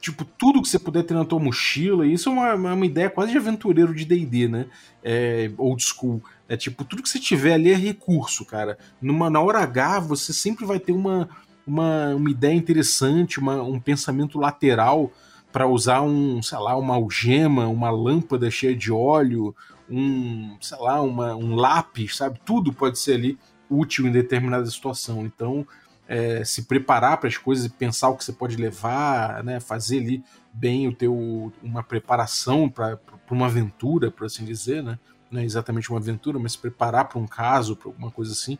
[0.00, 3.32] Tipo, tudo que você puder ter na tua mochila, isso é uma, uma ideia quase
[3.32, 4.66] de aventureiro de D&D, né?
[5.04, 6.22] É, old school.
[6.48, 8.78] É tipo, tudo que você tiver ali é recurso, cara.
[9.00, 11.28] Numa, na hora H, você sempre vai ter uma,
[11.66, 15.12] uma, uma ideia interessante, uma, um pensamento lateral
[15.52, 19.54] para usar um, sei lá, uma algema, uma lâmpada cheia de óleo,
[19.90, 22.40] um, sei lá, uma, um lápis, sabe?
[22.44, 23.38] Tudo pode ser ali
[23.68, 25.24] útil em determinada situação.
[25.26, 25.66] Então,
[26.06, 29.60] é, se preparar para as coisas e pensar o que você pode levar, né?
[29.60, 30.22] Fazer ali
[30.52, 32.98] bem o teu uma preparação para
[33.30, 34.98] uma aventura, por assim dizer, né?
[35.30, 38.58] não é exatamente uma aventura, mas se preparar para um caso, para alguma coisa assim,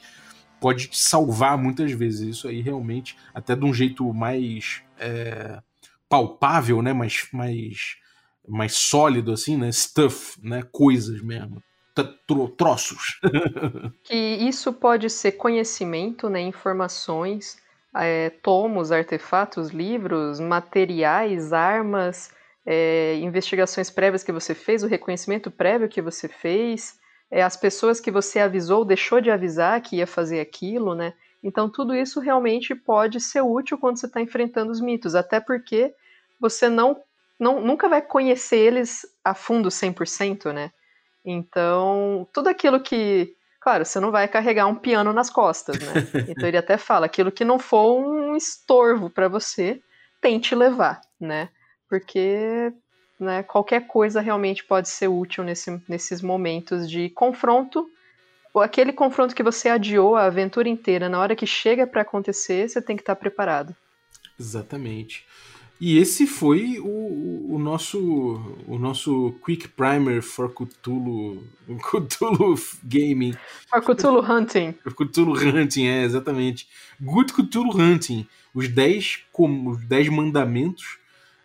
[0.60, 2.36] pode te salvar muitas vezes.
[2.36, 5.60] Isso aí realmente, até de um jeito mais é,
[6.08, 6.92] palpável, né?
[6.92, 7.96] mais, mais,
[8.48, 9.70] mais sólido, assim, né?
[9.72, 10.62] Stuff, né?
[10.70, 11.62] Coisas mesmo.
[12.26, 13.20] Tro troços.
[14.04, 16.40] que isso pode ser conhecimento, né?
[16.40, 17.58] Informações,
[17.94, 22.30] é, tomos, artefatos, livros, materiais, armas
[22.64, 26.98] é, investigações prévias que você fez, o reconhecimento prévio que você fez,
[27.30, 31.14] é, as pessoas que você avisou, deixou de avisar que ia fazer aquilo, né?
[31.42, 35.94] Então, tudo isso realmente pode ser útil quando você está enfrentando os mitos, até porque
[36.38, 37.00] você não,
[37.40, 40.70] não nunca vai conhecer eles a fundo 100%, né?
[41.24, 43.34] Então, tudo aquilo que.
[43.60, 45.92] Claro, você não vai carregar um piano nas costas, né?
[46.28, 49.80] Então, ele até fala: aquilo que não for um estorvo para você,
[50.20, 51.48] tente levar, né?
[51.90, 52.72] porque
[53.18, 57.90] né, qualquer coisa realmente pode ser útil nesse, nesses momentos de confronto.
[58.56, 62.80] Aquele confronto que você adiou a aventura inteira, na hora que chega para acontecer, você
[62.80, 63.74] tem que estar tá preparado.
[64.38, 65.26] Exatamente.
[65.80, 67.98] E esse foi o, o, nosso
[68.68, 71.42] o nosso Quick Primer for Cthulhu,
[71.90, 72.54] Cthulhu
[72.84, 73.34] Gaming.
[73.66, 74.74] For Cthulhu Hunting.
[74.94, 76.68] Cthulhu Hunting, é, exatamente.
[77.00, 78.26] Good Cthulhu Hunting.
[78.54, 80.98] Os 10 como os 10 mandamentos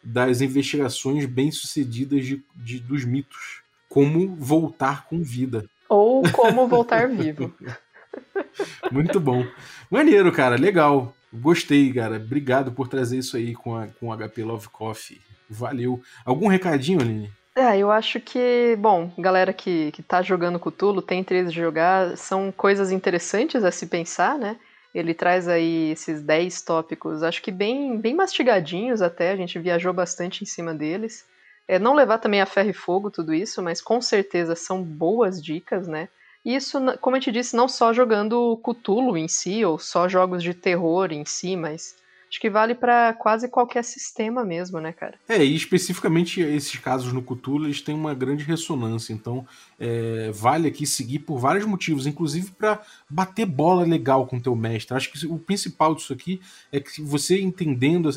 [0.04, 3.62] das investigações bem-sucedidas de, de, dos mitos.
[3.88, 5.66] Como voltar com vida.
[5.88, 7.54] Ou como voltar vivo.
[8.92, 9.46] Muito bom.
[9.90, 11.16] Maneiro, cara, legal.
[11.40, 12.16] Gostei, cara.
[12.16, 15.22] Obrigado por trazer isso aí com, a, com o HP Love Coffee.
[15.50, 16.02] Valeu.
[16.26, 17.32] Algum recadinho, Aline?
[17.56, 22.18] É, eu acho que, bom, galera que, que tá jogando Cthulhu, tem interesse de jogar,
[22.18, 24.58] são coisas interessantes a se pensar, né?
[24.94, 29.94] Ele traz aí esses 10 tópicos, acho que bem, bem mastigadinhos até, a gente viajou
[29.94, 31.26] bastante em cima deles.
[31.68, 35.42] É, não levar também a ferro e fogo tudo isso, mas com certeza são boas
[35.42, 36.10] dicas, né?
[36.46, 40.54] Isso, como a gente disse, não só jogando Cthulhu em si, ou só jogos de
[40.54, 41.96] terror em si, mas
[42.30, 45.18] acho que vale para quase qualquer sistema mesmo, né, cara?
[45.28, 49.48] É, e especificamente esses casos no Cthulhu, eles têm uma grande ressonância, então
[49.80, 52.80] é, vale aqui seguir por vários motivos, inclusive para
[53.10, 54.96] bater bola legal com o teu mestre.
[54.96, 56.40] Acho que o principal disso aqui
[56.72, 58.12] é que você entendendo,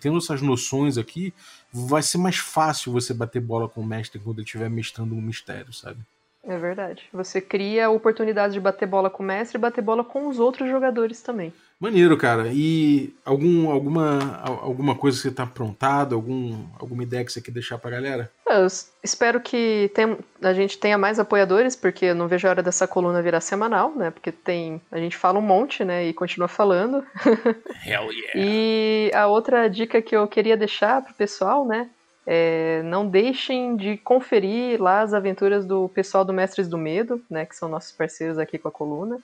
[0.00, 1.34] tendo essas noções aqui,
[1.70, 5.20] vai ser mais fácil você bater bola com o mestre quando ele estiver mestrando um
[5.20, 5.98] mistério, sabe?
[6.46, 7.04] É verdade.
[7.12, 10.68] Você cria oportunidades de bater bola com o mestre e bater bola com os outros
[10.68, 11.52] jogadores também.
[11.80, 12.50] Maneiro, cara.
[12.52, 17.50] E algum, alguma, alguma coisa que você tá aprontado, algum, alguma ideia que você quer
[17.50, 18.30] deixar pra galera?
[18.46, 18.66] Eu
[19.02, 22.86] espero que tem, a gente tenha mais apoiadores, porque eu não vejo a hora dessa
[22.86, 24.10] coluna virar semanal, né?
[24.10, 24.80] Porque tem.
[24.90, 26.06] A gente fala um monte, né?
[26.06, 27.04] E continua falando.
[27.84, 28.32] Hell yeah!
[28.36, 31.90] e a outra dica que eu queria deixar pro pessoal, né?
[32.26, 37.44] É, não deixem de conferir lá as aventuras do pessoal do Mestres do Medo, né,
[37.44, 39.18] que são nossos parceiros aqui com a coluna.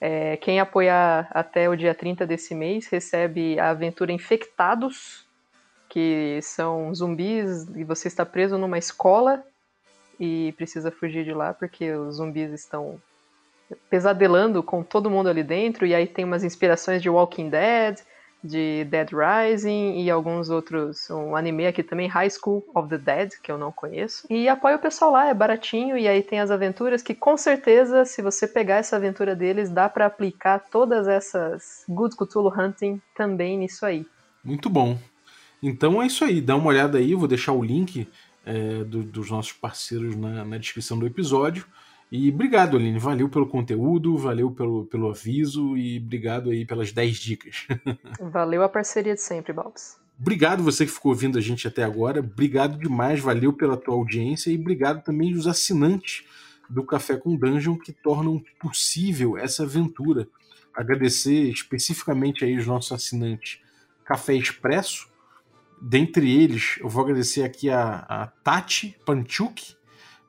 [0.00, 5.26] É, quem apoiar até o dia 30 desse mês recebe a aventura Infectados,
[5.88, 9.44] que são zumbis e você está preso numa escola
[10.18, 13.00] e precisa fugir de lá porque os zumbis estão
[13.88, 15.86] pesadelando com todo mundo ali dentro.
[15.86, 17.98] E aí tem umas inspirações de Walking Dead,
[18.42, 23.32] de Dead Rising e alguns outros, um anime aqui também, High School of the Dead,
[23.42, 24.26] que eu não conheço.
[24.30, 28.04] E apoia o pessoal lá, é baratinho e aí tem as aventuras que com certeza,
[28.04, 33.58] se você pegar essa aventura deles, dá para aplicar todas essas Good Cthulhu Hunting também
[33.58, 34.06] nisso aí.
[34.42, 34.98] Muito bom.
[35.62, 38.08] Então é isso aí, dá uma olhada aí, vou deixar o link
[38.46, 41.66] é, do, dos nossos parceiros na, na descrição do episódio.
[42.10, 42.98] E obrigado, Aline.
[42.98, 47.68] Valeu pelo conteúdo, valeu pelo, pelo aviso e obrigado aí pelas 10 dicas.
[48.20, 49.96] Valeu a parceria de sempre, Bobs.
[50.18, 52.20] Obrigado você que ficou ouvindo a gente até agora.
[52.20, 56.24] Obrigado demais, valeu pela tua audiência e obrigado também aos assinantes
[56.68, 60.28] do Café com Dungeon que tornam possível essa aventura.
[60.74, 63.60] Agradecer especificamente aí os nossos assinantes
[64.04, 65.08] Café Expresso.
[65.80, 69.74] Dentre eles, eu vou agradecer aqui a, a Tati Panchuk,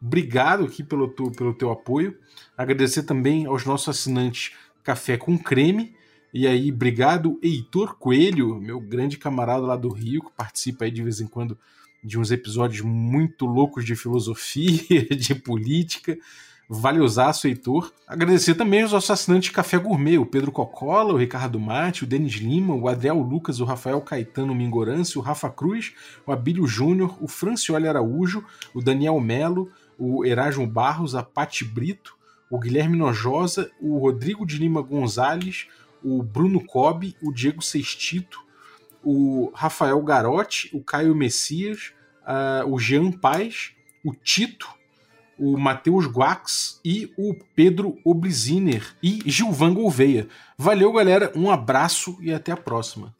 [0.01, 2.17] Obrigado aqui pelo, tu, pelo teu apoio.
[2.57, 5.93] Agradecer também aos nossos assinantes Café com Creme.
[6.33, 11.03] E aí, obrigado, Heitor Coelho, meu grande camarada lá do Rio, que participa aí de
[11.03, 11.57] vez em quando
[12.03, 16.17] de uns episódios muito loucos de filosofia, de política.
[16.73, 17.91] Valeuzaço, Heitor.
[18.07, 22.35] Agradecer também aos nossos assinantes Café Gourmet, o Pedro Cocola, o Ricardo Mate, o Denis
[22.35, 25.91] Lima, o Adriel Lucas, o Rafael Caetano Mingorance, o Rafa Cruz,
[26.25, 29.69] o Abílio Júnior, o Francioli Araújo, o Daniel Melo,
[30.01, 32.17] o Erasmo Barros, a Pati Brito,
[32.49, 35.67] o Guilherme Nojosa, o Rodrigo de Lima Gonzalez,
[36.03, 38.43] o Bruno Cobb, o Diego Sextito,
[39.03, 41.93] o Rafael Garotti, o Caio Messias,
[42.23, 43.73] uh, o Jean Paz,
[44.03, 44.67] o Tito,
[45.37, 50.27] o Matheus Guax e o Pedro Obliziner e Gilvan Gouveia.
[50.57, 53.15] Valeu, galera, um abraço e até a próxima.